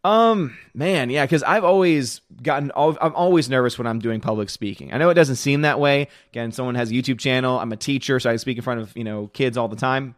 Um, 0.03 0.57
man, 0.73 1.09
yeah, 1.09 1.25
because 1.25 1.43
I've 1.43 1.63
always 1.63 2.21
gotten, 2.41 2.71
I'm 2.75 3.13
always 3.13 3.49
nervous 3.49 3.77
when 3.77 3.85
I'm 3.85 3.99
doing 3.99 4.19
public 4.19 4.49
speaking. 4.49 4.93
I 4.93 4.97
know 4.97 5.09
it 5.09 5.13
doesn't 5.15 5.35
seem 5.35 5.61
that 5.61 5.79
way. 5.79 6.07
Again, 6.31 6.51
someone 6.51 6.75
has 6.75 6.89
a 6.89 6.93
YouTube 6.93 7.19
channel. 7.19 7.59
I'm 7.59 7.71
a 7.71 7.77
teacher, 7.77 8.19
so 8.19 8.29
I 8.31 8.35
speak 8.37 8.57
in 8.57 8.63
front 8.63 8.81
of, 8.81 8.97
you 8.97 9.03
know, 9.03 9.27
kids 9.27 9.57
all 9.57 9.67
the 9.67 9.75
time. 9.75 10.15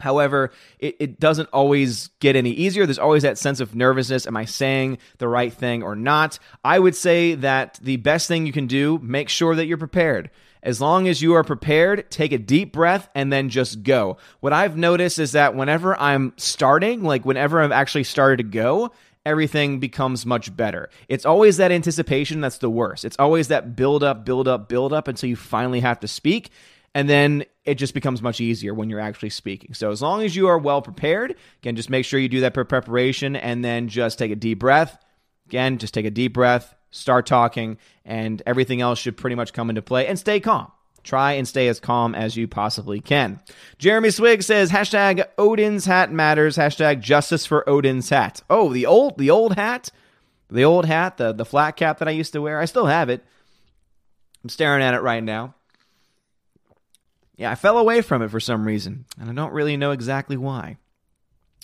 However, 0.00 0.50
it, 0.78 0.96
it 1.00 1.20
doesn't 1.20 1.48
always 1.52 2.08
get 2.20 2.36
any 2.36 2.50
easier. 2.50 2.86
There's 2.86 2.98
always 2.98 3.22
that 3.22 3.38
sense 3.38 3.60
of 3.60 3.74
nervousness. 3.74 4.26
Am 4.26 4.36
I 4.36 4.44
saying 4.44 4.98
the 5.18 5.28
right 5.28 5.52
thing 5.52 5.82
or 5.82 5.96
not? 5.96 6.38
I 6.64 6.78
would 6.78 6.94
say 6.94 7.34
that 7.36 7.78
the 7.82 7.96
best 7.96 8.28
thing 8.28 8.46
you 8.46 8.52
can 8.52 8.66
do, 8.66 8.98
make 9.02 9.28
sure 9.28 9.54
that 9.54 9.66
you're 9.66 9.78
prepared. 9.78 10.30
As 10.62 10.80
long 10.80 11.06
as 11.06 11.22
you 11.22 11.34
are 11.34 11.44
prepared, 11.44 12.10
take 12.10 12.32
a 12.32 12.38
deep 12.38 12.72
breath 12.72 13.08
and 13.14 13.32
then 13.32 13.50
just 13.50 13.84
go. 13.84 14.16
What 14.40 14.52
I've 14.52 14.76
noticed 14.76 15.18
is 15.18 15.32
that 15.32 15.54
whenever 15.54 15.98
I'm 15.98 16.32
starting, 16.36 17.04
like 17.04 17.24
whenever 17.24 17.60
I've 17.60 17.72
actually 17.72 18.04
started 18.04 18.38
to 18.38 18.42
go, 18.42 18.90
everything 19.24 19.78
becomes 19.78 20.26
much 20.26 20.56
better. 20.56 20.90
It's 21.08 21.26
always 21.26 21.58
that 21.58 21.72
anticipation 21.72 22.40
that's 22.40 22.58
the 22.58 22.70
worst. 22.70 23.04
It's 23.04 23.16
always 23.18 23.48
that 23.48 23.76
build 23.76 24.02
up, 24.02 24.24
build 24.24 24.48
up, 24.48 24.68
build 24.68 24.92
up 24.92 25.08
until 25.08 25.28
you 25.28 25.36
finally 25.36 25.80
have 25.80 26.00
to 26.00 26.08
speak 26.08 26.50
and 26.96 27.10
then 27.10 27.44
it 27.66 27.74
just 27.74 27.92
becomes 27.92 28.22
much 28.22 28.40
easier 28.40 28.72
when 28.72 28.88
you're 28.88 29.00
actually 29.00 29.28
speaking. 29.28 29.74
So 29.74 29.90
as 29.90 30.00
long 30.00 30.22
as 30.22 30.34
you 30.34 30.46
are 30.46 30.56
well 30.56 30.80
prepared, 30.80 31.34
again, 31.60 31.76
just 31.76 31.90
make 31.90 32.06
sure 32.06 32.18
you 32.18 32.30
do 32.30 32.40
that 32.40 32.54
preparation 32.54 33.36
and 33.36 33.62
then 33.62 33.88
just 33.88 34.18
take 34.18 34.30
a 34.30 34.34
deep 34.34 34.60
breath. 34.60 34.96
Again, 35.46 35.76
just 35.76 35.92
take 35.92 36.06
a 36.06 36.10
deep 36.10 36.32
breath, 36.32 36.74
start 36.90 37.26
talking, 37.26 37.76
and 38.06 38.40
everything 38.46 38.80
else 38.80 38.98
should 38.98 39.18
pretty 39.18 39.36
much 39.36 39.52
come 39.52 39.68
into 39.68 39.82
play. 39.82 40.06
And 40.06 40.18
stay 40.18 40.40
calm. 40.40 40.72
Try 41.04 41.32
and 41.32 41.46
stay 41.46 41.68
as 41.68 41.80
calm 41.80 42.14
as 42.14 42.34
you 42.34 42.48
possibly 42.48 43.02
can. 43.02 43.40
Jeremy 43.76 44.08
Swig 44.08 44.42
says 44.42 44.70
hashtag 44.70 45.22
Odin's 45.36 45.84
hat 45.84 46.10
matters. 46.10 46.56
Hashtag 46.56 47.00
justice 47.00 47.44
for 47.44 47.68
Odin's 47.68 48.08
hat. 48.08 48.40
Oh, 48.48 48.72
the 48.72 48.86
old 48.86 49.18
the 49.18 49.28
old 49.28 49.56
hat, 49.56 49.90
the 50.48 50.64
old 50.64 50.86
hat, 50.86 51.18
the 51.18 51.34
the 51.34 51.44
flat 51.44 51.76
cap 51.76 51.98
that 51.98 52.08
I 52.08 52.12
used 52.12 52.32
to 52.32 52.40
wear. 52.40 52.58
I 52.58 52.64
still 52.64 52.86
have 52.86 53.10
it. 53.10 53.22
I'm 54.42 54.48
staring 54.48 54.82
at 54.82 54.94
it 54.94 55.02
right 55.02 55.22
now 55.22 55.56
yeah, 57.36 57.50
I 57.50 57.54
fell 57.54 57.78
away 57.78 58.00
from 58.00 58.22
it 58.22 58.30
for 58.30 58.40
some 58.40 58.66
reason, 58.66 59.04
and 59.20 59.28
I 59.28 59.32
don't 59.32 59.52
really 59.52 59.76
know 59.76 59.90
exactly 59.90 60.36
why. 60.36 60.78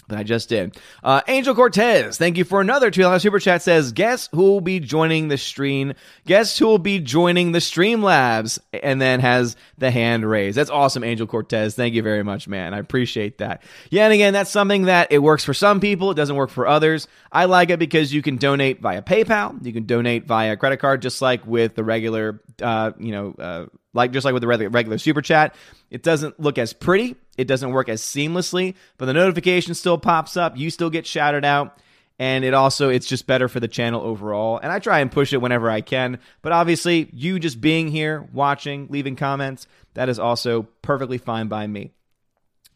But 0.09 0.19
I 0.19 0.25
just 0.25 0.49
did. 0.49 0.77
Uh, 1.03 1.23
Angel 1.29 1.55
Cortez, 1.55 2.19
thank 2.19 2.37
you 2.37 2.45
for 2.45 2.61
another 2.61 2.91
$2 2.91 3.21
super 3.23 3.39
chat. 3.39 3.63
Says, 3.63 3.93
guess 3.93 4.29
who 4.33 4.43
will 4.43 4.61
be 4.61 4.81
joining 4.81 5.29
the 5.29 5.39
stream? 5.39 5.95
Guess 6.27 6.59
who 6.59 6.67
will 6.67 6.79
be 6.79 6.99
joining 6.99 7.53
the 7.53 7.61
Streamlabs? 7.61 8.59
And 8.83 9.01
then 9.01 9.21
has 9.21 9.57
the 9.79 9.91
hand 9.91 10.29
raised. 10.29 10.59
That's 10.59 10.71
awesome, 10.71 11.05
Angel 11.05 11.27
Cortez. 11.27 11.77
Thank 11.77 11.95
you 11.95 12.03
very 12.03 12.25
much, 12.25 12.49
man. 12.49 12.75
I 12.75 12.79
appreciate 12.79 13.39
that. 13.39 13.63
Yeah, 13.91 14.05
and 14.05 14.13
again, 14.13 14.35
that's 14.35 14.51
something 14.51 14.83
that 14.83 15.13
it 15.13 15.21
works 15.21 15.45
for 15.45 15.55
some 15.55 15.81
people. 15.81 16.11
It 16.11 16.15
doesn't 16.15 16.37
work 16.37 16.51
for 16.51 16.67
others. 16.67 17.07
I 17.31 17.45
like 17.45 17.71
it 17.71 17.79
because 17.79 18.13
you 18.13 18.23
can 18.23 18.37
donate 18.37 18.83
via 18.83 19.03
PayPal. 19.03 19.65
You 19.65 19.73
can 19.73 19.87
donate 19.87 20.27
via 20.27 20.57
credit 20.57 20.79
card, 20.79 21.01
just 21.01 21.23
like 21.23 21.47
with 21.47 21.77
the 21.77 21.85
regular, 21.85 22.43
uh, 22.61 22.91
you 22.99 23.13
know, 23.13 23.35
uh, 23.39 23.67
like 23.95 24.13
just 24.13 24.25
like 24.25 24.35
with 24.35 24.43
the 24.43 24.49
regular, 24.49 24.99
super 24.99 25.23
chat. 25.23 25.55
It 25.91 26.03
doesn't 26.03 26.41
look 26.41 26.59
as 26.59 26.73
pretty, 26.73 27.17
it 27.37 27.47
doesn't 27.47 27.73
work 27.73 27.89
as 27.89 28.03
seamlessly, 28.03 28.75
but 28.99 29.07
the 29.07 29.13
notification 29.13 29.75
still 29.75 29.99
pops 29.99 30.37
up. 30.37 30.57
You 30.57 30.71
still 30.71 30.91
get 30.91 31.07
shouted 31.07 31.45
out. 31.45 31.79
And 32.19 32.45
it 32.45 32.55
also, 32.55 32.89
it's 32.89 33.07
just 33.07 33.27
better 33.27 33.49
for 33.49 33.59
the 33.59 33.67
channel 33.67 34.03
overall. 34.03 34.59
And 34.63 34.71
I 34.71 34.79
try 34.79 35.01
and 35.01 35.11
push 35.11 35.33
it 35.33 35.41
whenever 35.41 35.69
I 35.69 35.81
can. 35.81 36.21
But 36.41 36.53
obviously, 36.53 37.09
you 37.13 37.41
just 37.41 37.61
being 37.61 37.89
here, 37.89 38.29
watching, 38.33 38.87
leaving 38.91 39.17
comments, 39.17 39.67
that 39.95 40.09
is 40.09 40.19
also 40.21 40.69
perfectly 40.83 41.19
fine 41.19 41.49
by 41.49 41.67
me. 41.67 41.91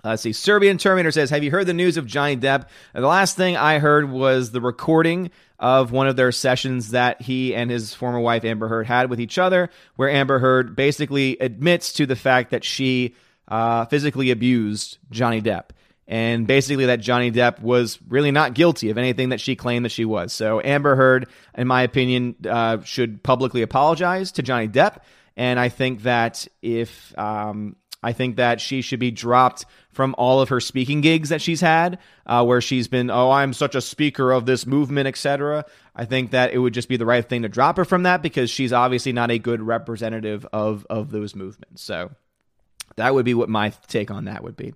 Uh, 0.07 0.11
let's 0.11 0.23
see. 0.23 0.33
Serbian 0.33 0.79
Terminator 0.79 1.11
says, 1.11 1.31
Have 1.31 1.43
you 1.43 1.51
heard 1.51 1.67
the 1.67 1.75
news 1.75 1.97
of 1.97 2.07
Johnny 2.07 2.37
Depp? 2.37 2.69
And 2.95 3.03
the 3.03 3.09
last 3.09 3.37
thing 3.37 3.57
I 3.57 3.81
heard 3.81 4.09
was 4.09 4.53
the 4.53 4.61
recording 4.61 5.33
of 5.59 5.91
one 5.91 6.07
of 6.07 6.15
their 6.15 6.31
sessions 6.31 6.91
that 6.91 7.21
he 7.23 7.57
and 7.57 7.73
his 7.73 7.93
former 7.93 8.21
wife 8.21 8.45
Amber 8.45 8.69
Heard 8.69 8.87
had 8.87 9.11
with 9.11 9.21
each 9.21 9.37
other, 9.37 9.69
where 9.97 10.09
Amber 10.09 10.39
Heard 10.39 10.77
basically 10.77 11.37
admits 11.41 11.93
to 11.95 12.07
the 12.07 12.15
fact 12.15 12.53
that 12.53 12.63
she 12.63 13.17
uh, 13.49 13.87
physically 13.87 14.31
abused 14.31 14.99
Johnny 15.11 15.43
Depp. 15.43 15.71
And 16.07 16.47
basically, 16.47 16.87
that 16.87 17.01
Johnny 17.01 17.33
Depp 17.33 17.61
was 17.61 17.99
really 18.07 18.31
not 18.31 18.55
guilty 18.55 18.91
of 18.91 18.99
anything 18.99 19.31
that 19.31 19.41
she 19.41 19.57
claimed 19.57 19.87
that 19.87 19.91
she 19.91 20.05
was. 20.05 20.33
So, 20.33 20.61
Amber 20.65 20.95
Heard, 20.95 21.27
in 21.59 21.67
my 21.67 21.83
opinion, 21.83 22.37
uh, 22.49 22.81
should 22.83 23.25
publicly 23.25 23.63
apologize 23.63 24.31
to 24.33 24.43
Johnny 24.45 24.69
Depp. 24.69 24.99
And 25.37 25.59
I 25.59 25.69
think 25.69 26.03
that 26.03 26.47
if 26.63 27.13
um, 27.19 27.75
I 28.07 28.13
think 28.13 28.37
that 28.37 28.61
she 28.61 28.83
should 28.83 29.01
be 29.01 29.11
dropped 29.11 29.65
from 29.91 30.15
all 30.17 30.41
of 30.41 30.51
her 30.51 30.61
speaking 30.61 31.01
gigs 31.01 31.31
that 31.31 31.43
she's 31.43 31.61
had, 31.61 31.99
uh, 32.25 32.45
where 32.45 32.61
she's 32.61 32.87
been, 32.87 33.11
oh, 33.11 33.33
I'm 33.33 33.53
such 33.53 33.75
a 33.75 33.81
speaker 33.81 34.31
of 34.31 34.47
this 34.47 34.65
movement, 34.65 35.09
etc. 35.09 35.65
I 35.93 36.05
think 36.05 36.31
that 36.31 36.53
it 36.53 36.59
would 36.59 36.73
just 36.73 36.89
be 36.89 36.97
the 36.97 37.05
right 37.05 37.29
thing 37.29 37.43
to 37.43 37.49
drop 37.49 37.79
her 37.79 37.85
from 37.85 38.05
that 38.05 38.23
because 38.23 38.49
she's 38.49 38.73
obviously 38.73 39.13
not 39.13 39.33
a 39.33 39.41
good 39.41 39.61
representative 39.61 40.47
of 40.53 40.87
of 40.89 41.11
those 41.11 41.35
movements. 41.35 41.83
So 41.83 42.13
that 42.95 43.13
would 43.13 43.25
be 43.25 43.35
what 43.35 43.49
my 43.49 43.71
take 43.89 44.13
on 44.13 44.27
that 44.27 44.45
would 44.45 44.57
be. 44.57 44.73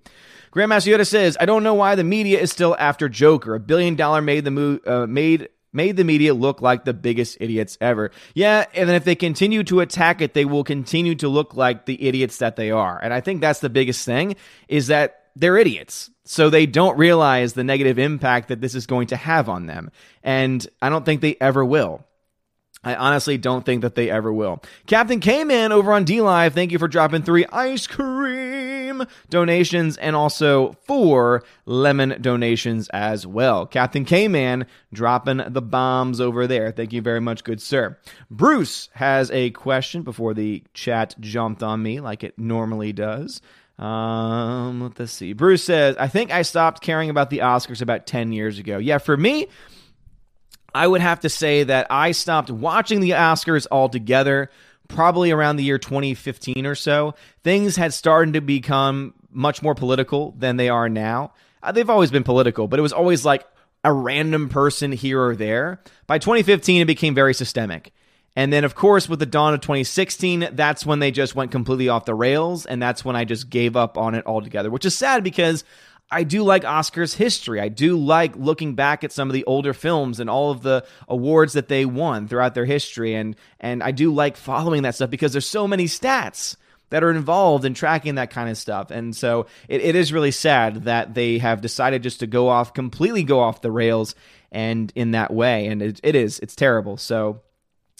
Grandmaster 0.51 0.93
Yoda 0.93 1.07
says, 1.07 1.37
"I 1.39 1.45
don't 1.45 1.63
know 1.63 1.75
why 1.75 1.95
the 1.95 2.03
media 2.03 2.37
is 2.37 2.51
still 2.51 2.75
after 2.77 3.07
Joker. 3.07 3.55
A 3.55 3.61
billion 3.61 3.95
dollar 3.95 4.21
made 4.21 4.43
the 4.43 4.51
move 4.51 4.85
uh, 4.85 5.07
made 5.07 5.47
made 5.73 5.97
the 5.97 6.03
media 6.03 6.33
look 6.33 6.61
like 6.61 6.85
the 6.85 6.93
biggest 6.93 7.37
idiots 7.39 7.77
ever. 7.81 8.11
Yeah, 8.33 8.65
and 8.73 8.89
then 8.89 8.95
if 8.95 9.03
they 9.03 9.15
continue 9.15 9.63
to 9.65 9.79
attack 9.79 10.21
it, 10.21 10.33
they 10.33 10.45
will 10.45 10.63
continue 10.63 11.15
to 11.15 11.27
look 11.27 11.55
like 11.55 11.85
the 11.85 12.01
idiots 12.07 12.37
that 12.37 12.55
they 12.55 12.71
are. 12.71 12.99
And 13.01 13.13
I 13.13 13.21
think 13.21 13.41
that's 13.41 13.59
the 13.59 13.69
biggest 13.69 14.05
thing 14.05 14.35
is 14.67 14.87
that 14.87 15.25
they're 15.35 15.57
idiots. 15.57 16.09
So 16.25 16.49
they 16.49 16.65
don't 16.65 16.97
realize 16.97 17.53
the 17.53 17.63
negative 17.63 17.99
impact 17.99 18.49
that 18.49 18.61
this 18.61 18.75
is 18.75 18.85
going 18.85 19.07
to 19.07 19.17
have 19.17 19.49
on 19.49 19.65
them. 19.65 19.91
And 20.23 20.65
I 20.81 20.89
don't 20.89 21.05
think 21.05 21.21
they 21.21 21.35
ever 21.41 21.65
will. 21.65 22.05
I 22.83 22.95
honestly 22.95 23.37
don't 23.37 23.65
think 23.65 23.81
that 23.81 23.95
they 23.95 24.09
ever 24.09 24.33
will. 24.33 24.63
Captain 24.87 25.19
K-Man 25.19 25.71
over 25.71 25.93
on 25.93 26.05
DLive, 26.05 26.53
thank 26.53 26.71
you 26.71 26.79
for 26.79 26.87
dropping 26.87 27.21
three 27.21 27.45
ice 27.45 27.85
cream 27.85 28.60
donations 29.29 29.97
and 29.97 30.15
also 30.15 30.73
four 30.85 31.43
lemon 31.65 32.21
donations 32.21 32.89
as 32.89 33.25
well. 33.25 33.65
Captain 33.65 34.05
K-Man 34.05 34.65
dropping 34.93 35.41
the 35.47 35.61
bombs 35.61 36.19
over 36.21 36.47
there. 36.47 36.71
Thank 36.71 36.93
you 36.93 37.01
very 37.01 37.21
much, 37.21 37.43
good 37.43 37.61
sir. 37.61 37.97
Bruce 38.29 38.89
has 38.93 39.31
a 39.31 39.51
question 39.51 40.03
before 40.03 40.33
the 40.33 40.63
chat 40.73 41.15
jumped 41.19 41.63
on 41.63 41.81
me 41.81 41.99
like 41.99 42.23
it 42.23 42.37
normally 42.37 42.93
does. 42.93 43.41
Um, 43.77 44.93
let's 44.97 45.11
see. 45.11 45.33
Bruce 45.33 45.63
says, 45.63 45.95
I 45.97 46.07
think 46.07 46.31
I 46.31 46.43
stopped 46.43 46.81
caring 46.81 47.09
about 47.09 47.29
the 47.31 47.39
Oscars 47.39 47.81
about 47.81 48.05
10 48.05 48.31
years 48.31 48.59
ago. 48.59 48.77
Yeah, 48.77 48.99
for 48.99 49.17
me, 49.17 49.47
I 50.73 50.87
would 50.87 51.01
have 51.01 51.21
to 51.21 51.29
say 51.29 51.63
that 51.63 51.87
I 51.89 52.11
stopped 52.11 52.49
watching 52.49 53.01
the 53.01 53.11
Oscars 53.11 53.67
altogether 53.71 54.49
probably 54.91 55.31
around 55.31 55.55
the 55.55 55.63
year 55.63 55.77
2015 55.77 56.65
or 56.65 56.75
so. 56.75 57.15
Things 57.43 57.75
had 57.75 57.93
started 57.93 58.33
to 58.33 58.41
become 58.41 59.13
much 59.31 59.61
more 59.61 59.75
political 59.75 60.35
than 60.37 60.57
they 60.57 60.69
are 60.69 60.89
now. 60.89 61.33
Uh, 61.63 61.71
they've 61.71 61.89
always 61.89 62.11
been 62.11 62.23
political, 62.23 62.67
but 62.67 62.79
it 62.79 62.81
was 62.81 62.93
always 62.93 63.25
like 63.25 63.45
a 63.83 63.93
random 63.93 64.49
person 64.49 64.91
here 64.91 65.21
or 65.21 65.35
there. 65.35 65.81
By 66.07 66.19
2015, 66.19 66.81
it 66.81 66.85
became 66.85 67.15
very 67.15 67.33
systemic. 67.33 67.93
And 68.35 68.53
then, 68.53 68.63
of 68.63 68.75
course, 68.75 69.09
with 69.09 69.19
the 69.19 69.25
dawn 69.25 69.53
of 69.53 69.61
2016, 69.61 70.49
that's 70.53 70.85
when 70.85 70.99
they 70.99 71.11
just 71.11 71.35
went 71.35 71.51
completely 71.51 71.89
off 71.89 72.05
the 72.05 72.15
rails. 72.15 72.65
And 72.65 72.81
that's 72.81 73.03
when 73.03 73.15
I 73.15 73.25
just 73.25 73.49
gave 73.49 73.75
up 73.75 73.97
on 73.97 74.15
it 74.15 74.25
altogether, 74.25 74.69
which 74.69 74.85
is 74.85 74.97
sad 74.97 75.23
because 75.23 75.65
I 76.11 76.23
do 76.23 76.43
like 76.43 76.63
Oscars 76.63 77.15
history. 77.15 77.61
I 77.61 77.69
do 77.69 77.97
like 77.97 78.35
looking 78.35 78.75
back 78.75 79.03
at 79.03 79.11
some 79.11 79.29
of 79.29 79.33
the 79.33 79.45
older 79.45 79.73
films 79.73 80.19
and 80.19 80.29
all 80.29 80.51
of 80.51 80.61
the 80.61 80.85
awards 81.07 81.53
that 81.53 81.69
they 81.69 81.85
won 81.85 82.27
throughout 82.27 82.53
their 82.53 82.65
history. 82.65 83.15
And, 83.15 83.35
and 83.59 83.81
I 83.81 83.91
do 83.91 84.13
like 84.13 84.35
following 84.35 84.83
that 84.83 84.95
stuff 84.95 85.09
because 85.09 85.31
there's 85.31 85.47
so 85.47 85.67
many 85.67 85.85
stats 85.85 86.57
that 86.89 87.03
are 87.03 87.11
involved 87.11 87.63
in 87.63 87.73
tracking 87.73 88.15
that 88.15 88.29
kind 88.29 88.49
of 88.49 88.57
stuff. 88.57 88.91
And 88.91 89.15
so 89.15 89.47
it, 89.69 89.81
it 89.81 89.95
is 89.95 90.11
really 90.11 90.31
sad 90.31 90.83
that 90.83 91.13
they 91.13 91.37
have 91.37 91.61
decided 91.61 92.03
just 92.03 92.19
to 92.19 92.27
go 92.27 92.49
off, 92.49 92.73
completely 92.73 93.23
go 93.23 93.39
off 93.39 93.61
the 93.61 93.71
rails 93.71 94.13
and 94.51 94.91
in 94.93 95.11
that 95.11 95.33
way. 95.33 95.67
And 95.67 95.81
it, 95.81 96.01
it 96.03 96.15
is, 96.15 96.39
it's 96.39 96.55
terrible. 96.55 96.97
So 96.97 97.41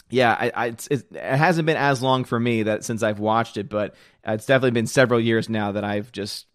yeah, 0.10 0.36
I, 0.38 0.52
I, 0.54 0.66
it's, 0.68 0.88
it 0.88 1.06
hasn't 1.14 1.66
been 1.66 1.78
as 1.78 2.02
long 2.02 2.26
for 2.26 2.38
me 2.38 2.64
that 2.64 2.84
since 2.84 3.02
I've 3.02 3.20
watched 3.20 3.56
it, 3.56 3.70
but 3.70 3.96
it's 4.26 4.46
definitely 4.46 4.72
been 4.72 4.88
several 4.88 5.22
years 5.22 5.48
now 5.48 5.72
that 5.72 5.86
I've 5.86 6.12
just 6.12 6.46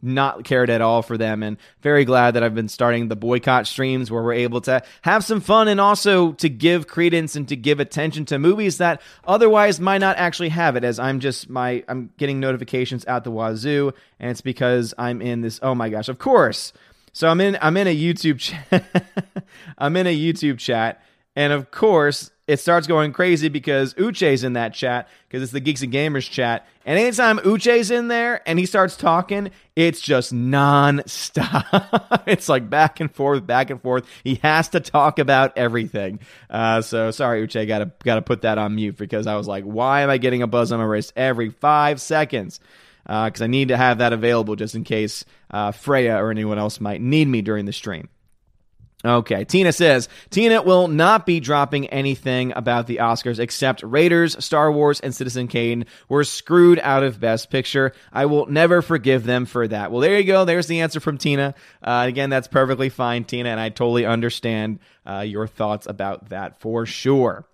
not 0.00 0.44
cared 0.44 0.70
at 0.70 0.80
all 0.80 1.02
for 1.02 1.18
them 1.18 1.42
and 1.42 1.56
very 1.82 2.04
glad 2.04 2.32
that 2.32 2.42
I've 2.42 2.54
been 2.54 2.68
starting 2.68 3.08
the 3.08 3.16
boycott 3.16 3.66
streams 3.66 4.10
where 4.10 4.22
we're 4.22 4.32
able 4.34 4.60
to 4.62 4.82
have 5.02 5.24
some 5.24 5.40
fun 5.40 5.66
and 5.66 5.80
also 5.80 6.32
to 6.32 6.48
give 6.48 6.86
credence 6.86 7.34
and 7.34 7.48
to 7.48 7.56
give 7.56 7.80
attention 7.80 8.24
to 8.26 8.38
movies 8.38 8.78
that 8.78 9.02
otherwise 9.26 9.80
might 9.80 9.98
not 9.98 10.16
actually 10.16 10.50
have 10.50 10.76
it 10.76 10.84
as 10.84 10.98
I'm 10.98 11.18
just 11.18 11.50
my 11.50 11.82
I'm 11.88 12.10
getting 12.16 12.38
notifications 12.38 13.06
out 13.06 13.24
the 13.24 13.32
wazoo 13.32 13.92
and 14.20 14.30
it's 14.30 14.40
because 14.40 14.94
I'm 14.98 15.20
in 15.20 15.40
this 15.40 15.58
oh 15.62 15.74
my 15.74 15.88
gosh 15.88 16.08
of 16.08 16.18
course. 16.18 16.72
So 17.12 17.28
I'm 17.28 17.40
in 17.40 17.58
I'm 17.60 17.76
in 17.76 17.88
a 17.88 17.96
YouTube 17.96 18.38
chat 18.38 18.84
I'm 19.78 19.96
in 19.96 20.06
a 20.06 20.16
YouTube 20.16 20.58
chat 20.58 21.02
and 21.34 21.52
of 21.52 21.72
course 21.72 22.30
it 22.48 22.58
starts 22.58 22.86
going 22.86 23.12
crazy 23.12 23.50
because 23.50 23.92
Uche's 23.94 24.42
in 24.42 24.54
that 24.54 24.72
chat 24.72 25.06
because 25.28 25.42
it's 25.42 25.52
the 25.52 25.60
Geeks 25.60 25.82
and 25.82 25.92
Gamers 25.92 26.28
chat. 26.28 26.66
And 26.86 26.98
anytime 26.98 27.38
Uche's 27.40 27.90
in 27.90 28.08
there 28.08 28.40
and 28.48 28.58
he 28.58 28.64
starts 28.64 28.96
talking, 28.96 29.50
it's 29.76 30.00
just 30.00 30.32
non-stop. 30.32 32.22
it's 32.26 32.48
like 32.48 32.70
back 32.70 33.00
and 33.00 33.14
forth, 33.14 33.46
back 33.46 33.68
and 33.68 33.82
forth. 33.82 34.06
He 34.24 34.36
has 34.36 34.70
to 34.70 34.80
talk 34.80 35.18
about 35.18 35.58
everything. 35.58 36.20
Uh, 36.48 36.80
so 36.80 37.10
sorry, 37.10 37.46
Uche, 37.46 37.68
gotta 37.68 37.92
gotta 38.02 38.22
put 38.22 38.40
that 38.42 38.56
on 38.56 38.74
mute 38.74 38.96
because 38.96 39.26
I 39.26 39.36
was 39.36 39.46
like, 39.46 39.64
why 39.64 40.00
am 40.00 40.08
I 40.08 40.16
getting 40.16 40.40
a 40.40 40.46
buzz 40.46 40.72
on 40.72 40.78
my 40.78 40.86
wrist 40.86 41.12
every 41.16 41.50
five 41.50 42.00
seconds? 42.00 42.60
Because 43.02 43.42
uh, 43.42 43.44
I 43.44 43.46
need 43.46 43.68
to 43.68 43.76
have 43.76 43.98
that 43.98 44.14
available 44.14 44.56
just 44.56 44.74
in 44.74 44.84
case 44.84 45.26
uh, 45.50 45.72
Freya 45.72 46.16
or 46.16 46.30
anyone 46.30 46.58
else 46.58 46.80
might 46.80 47.02
need 47.02 47.28
me 47.28 47.42
during 47.42 47.66
the 47.66 47.72
stream. 47.74 48.08
Okay, 49.04 49.44
Tina 49.44 49.72
says 49.72 50.08
Tina 50.30 50.60
will 50.60 50.88
not 50.88 51.24
be 51.24 51.38
dropping 51.38 51.86
anything 51.86 52.52
about 52.56 52.88
the 52.88 52.96
Oscars 52.96 53.38
except 53.38 53.84
Raiders, 53.84 54.44
Star 54.44 54.72
Wars, 54.72 54.98
and 54.98 55.14
Citizen 55.14 55.46
Kane 55.46 55.86
were 56.08 56.24
screwed 56.24 56.80
out 56.80 57.04
of 57.04 57.20
Best 57.20 57.48
Picture. 57.48 57.92
I 58.12 58.26
will 58.26 58.46
never 58.46 58.82
forgive 58.82 59.22
them 59.22 59.46
for 59.46 59.68
that. 59.68 59.92
Well, 59.92 60.00
there 60.00 60.18
you 60.18 60.24
go. 60.24 60.44
There's 60.44 60.66
the 60.66 60.80
answer 60.80 60.98
from 60.98 61.16
Tina. 61.16 61.54
Uh, 61.80 62.06
again, 62.08 62.28
that's 62.28 62.48
perfectly 62.48 62.88
fine, 62.88 63.22
Tina, 63.22 63.50
and 63.50 63.60
I 63.60 63.68
totally 63.68 64.04
understand 64.04 64.80
uh, 65.06 65.20
your 65.20 65.46
thoughts 65.46 65.86
about 65.86 66.30
that 66.30 66.58
for 66.60 66.84
sure. 66.84 67.46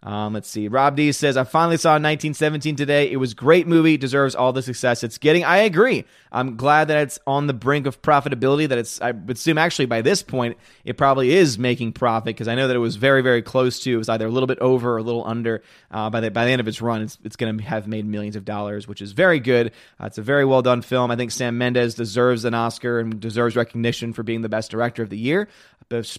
Um, 0.00 0.32
let's 0.32 0.48
see. 0.48 0.68
Rob 0.68 0.94
D 0.94 1.10
says, 1.10 1.36
I 1.36 1.42
finally 1.42 1.76
saw 1.76 1.90
1917 1.90 2.76
today. 2.76 3.10
It 3.10 3.16
was 3.16 3.34
great 3.34 3.66
movie, 3.66 3.96
deserves 3.96 4.36
all 4.36 4.52
the 4.52 4.62
success 4.62 5.02
it's 5.02 5.18
getting. 5.18 5.44
I 5.44 5.58
agree. 5.58 6.04
I'm 6.30 6.56
glad 6.56 6.88
that 6.88 6.98
it's 6.98 7.18
on 7.26 7.48
the 7.48 7.52
brink 7.52 7.86
of 7.86 8.00
profitability, 8.00 8.68
that 8.68 8.78
it's, 8.78 9.00
I 9.00 9.10
would 9.10 9.36
assume 9.36 9.58
actually 9.58 9.86
by 9.86 10.02
this 10.02 10.22
point, 10.22 10.56
it 10.84 10.96
probably 10.96 11.34
is 11.34 11.58
making 11.58 11.94
profit 11.94 12.26
because 12.26 12.46
I 12.46 12.54
know 12.54 12.68
that 12.68 12.76
it 12.76 12.80
was 12.80 12.94
very, 12.94 13.22
very 13.22 13.42
close 13.42 13.80
to, 13.80 13.92
it 13.92 13.96
was 13.96 14.08
either 14.08 14.26
a 14.26 14.30
little 14.30 14.46
bit 14.46 14.60
over 14.60 14.92
or 14.92 14.98
a 14.98 15.02
little 15.02 15.26
under. 15.26 15.62
Uh, 15.90 16.10
by, 16.10 16.20
the, 16.20 16.30
by 16.30 16.44
the 16.44 16.52
end 16.52 16.60
of 16.60 16.68
its 16.68 16.80
run, 16.80 17.02
it's, 17.02 17.18
it's 17.24 17.36
going 17.36 17.58
to 17.58 17.64
have 17.64 17.88
made 17.88 18.06
millions 18.06 18.36
of 18.36 18.44
dollars, 18.44 18.86
which 18.86 19.02
is 19.02 19.10
very 19.10 19.40
good. 19.40 19.72
Uh, 20.00 20.06
it's 20.06 20.18
a 20.18 20.22
very 20.22 20.44
well 20.44 20.62
done 20.62 20.80
film. 20.80 21.10
I 21.10 21.16
think 21.16 21.32
Sam 21.32 21.58
Mendes 21.58 21.96
deserves 21.96 22.44
an 22.44 22.54
Oscar 22.54 23.00
and 23.00 23.18
deserves 23.18 23.56
recognition 23.56 24.12
for 24.12 24.22
being 24.22 24.42
the 24.42 24.48
best 24.48 24.70
director 24.70 25.02
of 25.02 25.10
the 25.10 25.18
year 25.18 25.48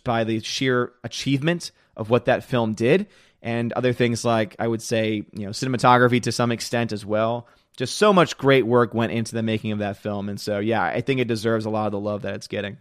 by 0.03 0.23
the 0.23 0.39
sheer 0.41 0.91
achievement 1.03 1.71
of 1.95 2.09
what 2.09 2.25
that 2.25 2.43
film 2.43 2.73
did 2.73 3.07
and 3.41 3.71
other 3.73 3.93
things 3.93 4.25
like 4.25 4.55
I 4.59 4.67
would 4.67 4.81
say, 4.81 5.23
you 5.33 5.45
know, 5.45 5.49
cinematography 5.49 6.21
to 6.23 6.31
some 6.31 6.51
extent 6.51 6.91
as 6.91 7.05
well. 7.05 7.47
Just 7.77 7.97
so 7.97 8.11
much 8.11 8.37
great 8.37 8.65
work 8.65 8.93
went 8.93 9.13
into 9.13 9.33
the 9.33 9.43
making 9.43 9.71
of 9.71 9.79
that 9.79 9.97
film. 9.97 10.27
And 10.27 10.39
so, 10.39 10.59
yeah, 10.59 10.83
I 10.83 11.01
think 11.01 11.21
it 11.21 11.27
deserves 11.29 11.65
a 11.65 11.69
lot 11.69 11.85
of 11.85 11.93
the 11.93 11.99
love 11.99 12.23
that 12.23 12.35
it's 12.35 12.47
getting. 12.47 12.77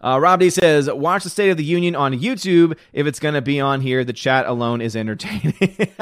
Uh, 0.00 0.18
Rob 0.20 0.40
D 0.40 0.50
says, 0.50 0.90
watch 0.90 1.24
the 1.24 1.30
State 1.30 1.50
of 1.50 1.56
the 1.56 1.64
Union 1.64 1.96
on 1.96 2.12
YouTube. 2.18 2.76
If 2.92 3.06
it's 3.06 3.18
going 3.18 3.34
to 3.34 3.42
be 3.42 3.60
on 3.60 3.80
here, 3.80 4.04
the 4.04 4.12
chat 4.12 4.46
alone 4.46 4.80
is 4.80 4.94
entertaining. 4.94 5.54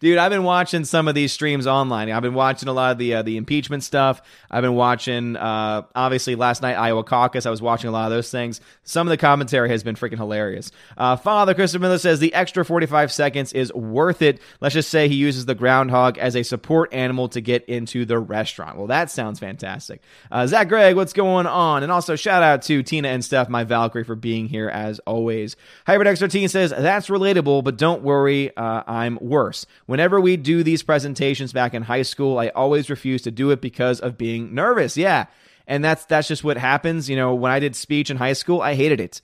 Dude, 0.00 0.18
I've 0.18 0.30
been 0.30 0.44
watching 0.44 0.84
some 0.84 1.08
of 1.08 1.14
these 1.14 1.32
streams 1.32 1.66
online. 1.66 2.10
I've 2.10 2.22
been 2.22 2.34
watching 2.34 2.68
a 2.68 2.72
lot 2.72 2.92
of 2.92 2.98
the 2.98 3.14
uh, 3.14 3.22
the 3.22 3.36
impeachment 3.36 3.82
stuff. 3.82 4.22
I've 4.50 4.62
been 4.62 4.74
watching, 4.74 5.36
uh, 5.36 5.82
obviously, 5.94 6.36
last 6.36 6.62
night, 6.62 6.74
Iowa 6.74 7.02
caucus. 7.02 7.46
I 7.46 7.50
was 7.50 7.60
watching 7.60 7.88
a 7.88 7.92
lot 7.92 8.04
of 8.06 8.10
those 8.10 8.30
things. 8.30 8.60
Some 8.84 9.06
of 9.06 9.10
the 9.10 9.16
commentary 9.16 9.68
has 9.70 9.82
been 9.82 9.96
freaking 9.96 10.16
hilarious. 10.16 10.70
Uh, 10.96 11.16
Father 11.16 11.54
Christopher 11.54 11.82
Miller 11.82 11.98
says, 11.98 12.20
the 12.20 12.34
extra 12.34 12.64
45 12.64 13.12
seconds 13.12 13.52
is 13.52 13.72
worth 13.72 14.22
it. 14.22 14.40
Let's 14.60 14.74
just 14.74 14.90
say 14.90 15.08
he 15.08 15.16
uses 15.16 15.46
the 15.46 15.54
groundhog 15.54 16.18
as 16.18 16.36
a 16.36 16.42
support 16.42 16.92
animal 16.92 17.28
to 17.30 17.40
get 17.40 17.64
into 17.64 18.04
the 18.04 18.18
restaurant. 18.18 18.76
Well, 18.76 18.86
that 18.88 19.10
sounds 19.10 19.40
fantastic. 19.40 20.02
Uh, 20.30 20.46
Zach 20.46 20.68
Gregg, 20.68 20.96
what's 20.96 21.12
going 21.12 21.46
on? 21.46 21.82
And 21.82 21.90
also, 21.90 22.14
shout 22.16 22.42
out 22.42 22.62
to 22.62 22.82
Tina 22.84 23.08
and 23.08 23.24
Steph, 23.24 23.48
my 23.48 23.64
Valkyrie, 23.64 24.04
for 24.04 24.14
being 24.14 24.46
here 24.46 24.68
as 24.68 25.00
always. 25.00 25.56
HyperX13 25.86 26.48
says, 26.48 26.70
That's 26.70 27.08
relatable, 27.08 27.64
but 27.64 27.76
don't 27.76 28.02
worry, 28.02 28.56
uh, 28.56 28.82
I'm 28.86 29.18
worse. 29.20 29.66
Whenever 29.86 30.20
we 30.20 30.36
do 30.36 30.62
these 30.62 30.82
presentations 30.82 31.52
back 31.52 31.74
in 31.74 31.82
high 31.82 32.02
school, 32.02 32.38
I 32.38 32.48
always 32.48 32.90
refuse 32.90 33.22
to 33.22 33.30
do 33.30 33.50
it 33.50 33.60
because 33.60 34.00
of 34.00 34.16
being 34.16 34.54
nervous. 34.54 34.96
Yeah. 34.96 35.26
And 35.66 35.82
that's 35.82 36.04
that's 36.04 36.28
just 36.28 36.44
what 36.44 36.58
happens. 36.58 37.08
You 37.08 37.16
know, 37.16 37.34
when 37.34 37.50
I 37.50 37.58
did 37.58 37.74
speech 37.74 38.10
in 38.10 38.16
high 38.16 38.34
school, 38.34 38.60
I 38.60 38.74
hated 38.74 39.00
it. 39.00 39.20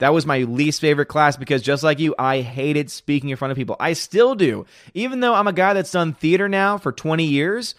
That 0.00 0.12
was 0.12 0.26
my 0.26 0.38
least 0.38 0.80
favorite 0.80 1.06
class 1.06 1.36
because 1.36 1.62
just 1.62 1.84
like 1.84 2.00
you, 2.00 2.12
I 2.18 2.40
hated 2.40 2.90
speaking 2.90 3.30
in 3.30 3.36
front 3.36 3.52
of 3.52 3.56
people. 3.56 3.76
I 3.78 3.92
still 3.92 4.34
do. 4.34 4.66
Even 4.94 5.20
though 5.20 5.32
I'm 5.32 5.46
a 5.46 5.52
guy 5.52 5.74
that's 5.74 5.92
done 5.92 6.12
theater 6.12 6.48
now 6.48 6.76
for 6.76 6.90
20 6.90 7.24
years, 7.24 7.76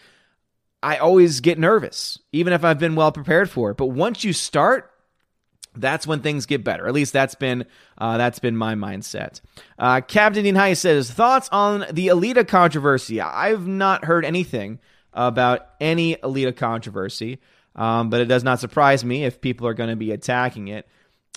I 0.81 0.97
always 0.97 1.41
get 1.41 1.59
nervous, 1.59 2.19
even 2.31 2.53
if 2.53 2.63
I've 2.63 2.79
been 2.79 2.95
well 2.95 3.11
prepared 3.11 3.49
for 3.49 3.71
it. 3.71 3.77
But 3.77 3.87
once 3.87 4.23
you 4.23 4.31
start, 4.31 4.89
that's 5.75 6.05
when 6.07 6.21
things 6.21 6.45
get 6.45 6.63
better. 6.63 6.87
At 6.87 6.93
least 6.93 7.13
that's 7.13 7.35
been 7.35 7.65
uh, 7.97 8.17
that's 8.17 8.39
been 8.39 8.55
my 8.55 8.75
mindset. 8.75 9.41
Uh, 9.77 10.01
Captain 10.01 10.43
Dean 10.43 10.55
High 10.55 10.73
says 10.73 11.11
thoughts 11.11 11.49
on 11.51 11.85
the 11.91 12.07
Alita 12.07 12.47
controversy. 12.47 13.21
I've 13.21 13.67
not 13.67 14.05
heard 14.05 14.25
anything 14.25 14.79
about 15.13 15.67
any 15.79 16.15
Alita 16.17 16.55
controversy, 16.55 17.39
um, 17.75 18.09
but 18.09 18.21
it 18.21 18.25
does 18.25 18.43
not 18.43 18.59
surprise 18.59 19.03
me 19.03 19.25
if 19.25 19.41
people 19.41 19.67
are 19.67 19.73
going 19.73 19.89
to 19.89 19.95
be 19.95 20.11
attacking 20.11 20.67
it. 20.67 20.87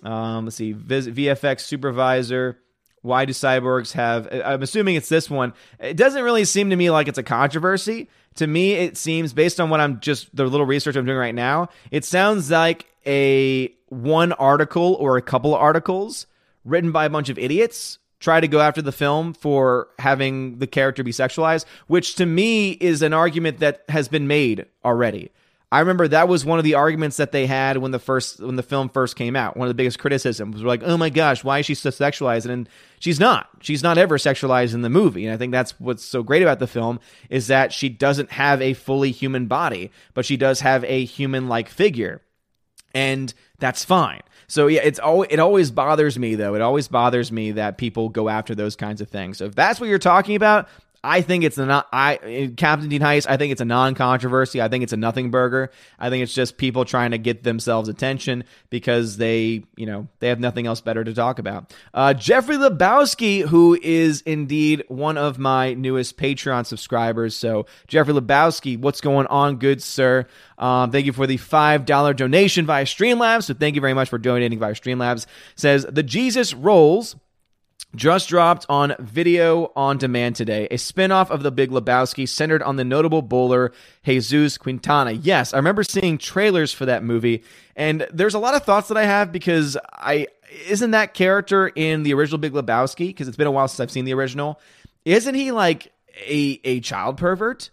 Um, 0.02 0.44
let's 0.44 0.56
see, 0.56 0.74
VFX 0.74 1.60
supervisor. 1.60 2.58
Why 3.02 3.24
do 3.24 3.32
cyborgs 3.32 3.92
have? 3.92 4.28
I'm 4.32 4.62
assuming 4.62 4.96
it's 4.96 5.08
this 5.08 5.30
one. 5.30 5.54
It 5.78 5.96
doesn't 5.96 6.22
really 6.22 6.44
seem 6.44 6.70
to 6.70 6.76
me 6.76 6.90
like 6.90 7.08
it's 7.08 7.18
a 7.18 7.22
controversy. 7.22 8.08
To 8.36 8.46
me, 8.46 8.72
it 8.72 8.96
seems 8.96 9.32
based 9.32 9.60
on 9.60 9.70
what 9.70 9.80
I'm 9.80 10.00
just 10.00 10.34
the 10.34 10.44
little 10.44 10.66
research 10.66 10.96
I'm 10.96 11.06
doing 11.06 11.16
right 11.16 11.34
now. 11.34 11.68
It 11.90 12.04
sounds 12.04 12.50
like 12.50 12.86
a 13.06 13.68
one 13.88 14.32
article 14.32 14.94
or 14.94 15.16
a 15.16 15.22
couple 15.22 15.54
of 15.54 15.60
articles 15.60 16.26
written 16.64 16.92
by 16.92 17.04
a 17.04 17.10
bunch 17.10 17.28
of 17.28 17.38
idiots 17.38 17.98
try 18.18 18.40
to 18.40 18.48
go 18.48 18.60
after 18.60 18.82
the 18.82 18.92
film 18.92 19.34
for 19.34 19.88
having 19.98 20.58
the 20.58 20.66
character 20.66 21.02
be 21.02 21.12
sexualized, 21.12 21.64
which 21.86 22.14
to 22.16 22.26
me 22.26 22.70
is 22.70 23.02
an 23.02 23.12
argument 23.12 23.58
that 23.58 23.84
has 23.88 24.08
been 24.08 24.26
made 24.26 24.66
already. 24.84 25.30
I 25.72 25.80
remember 25.80 26.06
that 26.08 26.28
was 26.28 26.44
one 26.44 26.58
of 26.58 26.64
the 26.64 26.74
arguments 26.74 27.16
that 27.16 27.32
they 27.32 27.44
had 27.44 27.78
when 27.78 27.90
the 27.90 27.98
first 27.98 28.38
when 28.38 28.54
the 28.54 28.62
film 28.62 28.88
first 28.88 29.16
came 29.16 29.34
out. 29.34 29.56
One 29.56 29.66
of 29.66 29.70
the 29.70 29.74
biggest 29.74 29.98
criticisms 29.98 30.54
was 30.54 30.62
like, 30.62 30.82
"Oh 30.84 30.96
my 30.96 31.10
gosh, 31.10 31.42
why 31.42 31.58
is 31.58 31.66
she 31.66 31.74
so 31.74 31.90
sexualized?" 31.90 32.48
And 32.48 32.68
she's 33.00 33.18
not. 33.18 33.48
She's 33.60 33.82
not 33.82 33.98
ever 33.98 34.16
sexualized 34.16 34.74
in 34.74 34.82
the 34.82 34.88
movie. 34.88 35.26
And 35.26 35.34
I 35.34 35.36
think 35.36 35.50
that's 35.50 35.78
what's 35.80 36.04
so 36.04 36.22
great 36.22 36.42
about 36.42 36.60
the 36.60 36.68
film 36.68 37.00
is 37.30 37.48
that 37.48 37.72
she 37.72 37.88
doesn't 37.88 38.30
have 38.30 38.62
a 38.62 38.74
fully 38.74 39.10
human 39.10 39.46
body, 39.46 39.90
but 40.14 40.24
she 40.24 40.36
does 40.36 40.60
have 40.60 40.84
a 40.84 41.04
human-like 41.04 41.68
figure 41.68 42.22
and 42.96 43.34
that's 43.58 43.84
fine. 43.84 44.22
So 44.48 44.68
yeah, 44.68 44.80
it's 44.82 44.98
always 44.98 45.28
it 45.30 45.38
always 45.38 45.70
bothers 45.70 46.18
me 46.18 46.34
though. 46.34 46.54
It 46.54 46.62
always 46.62 46.88
bothers 46.88 47.30
me 47.30 47.52
that 47.52 47.76
people 47.76 48.08
go 48.08 48.30
after 48.30 48.54
those 48.54 48.74
kinds 48.74 49.02
of 49.02 49.08
things. 49.08 49.36
So 49.36 49.44
if 49.44 49.54
that's 49.54 49.78
what 49.78 49.90
you're 49.90 49.98
talking 49.98 50.34
about, 50.34 50.68
I 51.06 51.22
think 51.22 51.44
it's 51.44 51.56
not. 51.56 51.86
I 51.92 52.52
Captain 52.56 52.88
Dean 52.88 53.00
Heist. 53.00 53.26
I 53.28 53.36
think 53.36 53.52
it's 53.52 53.60
a 53.60 53.64
non-controversy. 53.64 54.60
I 54.60 54.68
think 54.68 54.82
it's 54.82 54.92
a 54.92 54.96
nothing 54.96 55.30
burger. 55.30 55.70
I 56.00 56.10
think 56.10 56.24
it's 56.24 56.34
just 56.34 56.56
people 56.56 56.84
trying 56.84 57.12
to 57.12 57.18
get 57.18 57.44
themselves 57.44 57.88
attention 57.88 58.42
because 58.70 59.16
they, 59.16 59.64
you 59.76 59.86
know, 59.86 60.08
they 60.18 60.28
have 60.28 60.40
nothing 60.40 60.66
else 60.66 60.80
better 60.80 61.04
to 61.04 61.14
talk 61.14 61.38
about. 61.38 61.72
Uh, 61.94 62.12
Jeffrey 62.12 62.56
Lebowski, 62.56 63.42
who 63.42 63.78
is 63.80 64.22
indeed 64.22 64.82
one 64.88 65.16
of 65.16 65.38
my 65.38 65.74
newest 65.74 66.16
Patreon 66.16 66.66
subscribers. 66.66 67.36
So 67.36 67.66
Jeffrey 67.86 68.14
Lebowski, 68.14 68.76
what's 68.76 69.00
going 69.00 69.28
on, 69.28 69.56
good 69.56 69.82
sir? 69.82 70.26
Um, 70.58 70.90
thank 70.90 71.06
you 71.06 71.12
for 71.12 71.28
the 71.28 71.36
five 71.36 71.86
dollar 71.86 72.14
donation 72.14 72.66
via 72.66 72.84
Streamlabs. 72.84 73.44
So 73.44 73.54
thank 73.54 73.76
you 73.76 73.80
very 73.80 73.94
much 73.94 74.08
for 74.08 74.18
donating 74.18 74.58
via 74.58 74.72
Streamlabs. 74.72 75.26
Says 75.54 75.86
the 75.88 76.02
Jesus 76.02 76.52
rolls 76.52 77.14
just 77.94 78.28
dropped 78.28 78.66
on 78.68 78.94
video 78.98 79.72
on 79.76 79.98
demand 79.98 80.36
today, 80.36 80.66
a 80.70 80.76
spinoff 80.76 81.30
of 81.30 81.42
The 81.42 81.50
Big 81.50 81.70
Lebowski 81.70 82.28
centered 82.28 82.62
on 82.62 82.76
the 82.76 82.84
notable 82.84 83.22
bowler 83.22 83.72
Jesus 84.04 84.58
Quintana. 84.58 85.12
Yes, 85.12 85.54
I 85.54 85.58
remember 85.58 85.82
seeing 85.84 86.18
trailers 86.18 86.72
for 86.72 86.86
that 86.86 87.02
movie, 87.02 87.44
and 87.74 88.06
there's 88.12 88.34
a 88.34 88.38
lot 88.38 88.54
of 88.54 88.64
thoughts 88.64 88.88
that 88.88 88.96
I 88.96 89.04
have 89.04 89.32
because 89.32 89.76
I 89.92 90.26
isn't 90.66 90.92
that 90.92 91.14
character 91.14 91.68
in 91.68 92.02
the 92.02 92.14
original 92.14 92.38
Big 92.38 92.52
Lebowski 92.52 93.08
because 93.08 93.28
it's 93.28 93.36
been 93.36 93.46
a 93.46 93.52
while 93.52 93.68
since 93.68 93.80
I've 93.80 93.90
seen 93.90 94.04
the 94.04 94.14
original. 94.14 94.60
Isn't 95.04 95.34
he 95.34 95.52
like 95.52 95.92
a 96.26 96.60
a 96.64 96.80
child 96.80 97.16
pervert? 97.16 97.70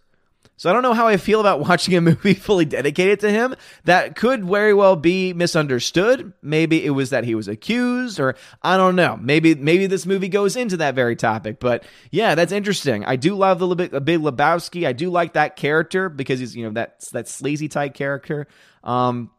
So 0.56 0.70
I 0.70 0.74
don't 0.74 0.84
know 0.84 0.94
how 0.94 1.08
I 1.08 1.18
feel 1.18 1.40
about 1.40 1.60
watching 1.68 1.96
a 1.96 2.02
movie 2.02 2.34
fully 2.34 2.66
dedicated 2.66 3.20
to 3.22 3.30
him. 3.32 3.56
That 3.86 4.16
could 4.16 4.46
very 4.46 4.74
well 4.74 4.96
be 4.96 5.34
misunderstood. 5.34 6.34
Maybe 6.42 6.86
it 6.86 6.92
was 6.92 7.10
that 7.10 7.24
he 7.24 7.36
was 7.36 7.48
accused, 7.48 8.20
or 8.20 8.36
I 8.62 8.78
don't 8.78 8.96
know. 8.96 9.18
Maybe 9.22 9.56
maybe 9.56 9.88
this 9.88 10.06
movie 10.06 10.30
goes 10.30 10.56
into 10.56 10.78
that 10.78 10.96
very 10.96 11.16
topic. 11.16 11.60
But 11.60 11.84
yeah, 12.12 12.36
that's 12.36 12.52
interesting. 12.52 13.06
I 13.06 13.16
do 13.16 13.36
love 13.36 13.60
the 13.60 13.68
little 13.68 14.00
Big 14.00 14.22
Lebowski. 14.22 14.88
I 14.88 14.94
do 14.94 15.10
like 15.10 15.34
that 15.34 15.56
character 15.56 16.10
because 16.10 16.40
he's 16.40 16.56
you 16.56 16.66
know 16.66 16.72
that 16.74 17.02
that 17.12 17.28
sleazy 17.28 17.68
type 17.68 17.94
character. 17.94 18.48
Um, 18.84 19.32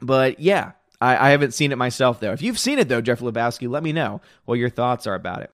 but 0.00 0.40
yeah, 0.40 0.72
I, 1.00 1.28
I 1.28 1.30
haven't 1.30 1.52
seen 1.52 1.72
it 1.72 1.76
myself 1.76 2.20
though. 2.20 2.32
If 2.32 2.42
you've 2.42 2.58
seen 2.58 2.78
it 2.78 2.88
though, 2.88 3.00
Jeff 3.00 3.20
Lebowski, 3.20 3.68
let 3.68 3.82
me 3.82 3.92
know 3.92 4.20
what 4.44 4.58
your 4.58 4.70
thoughts 4.70 5.06
are 5.06 5.14
about 5.14 5.40
it. 5.40 5.44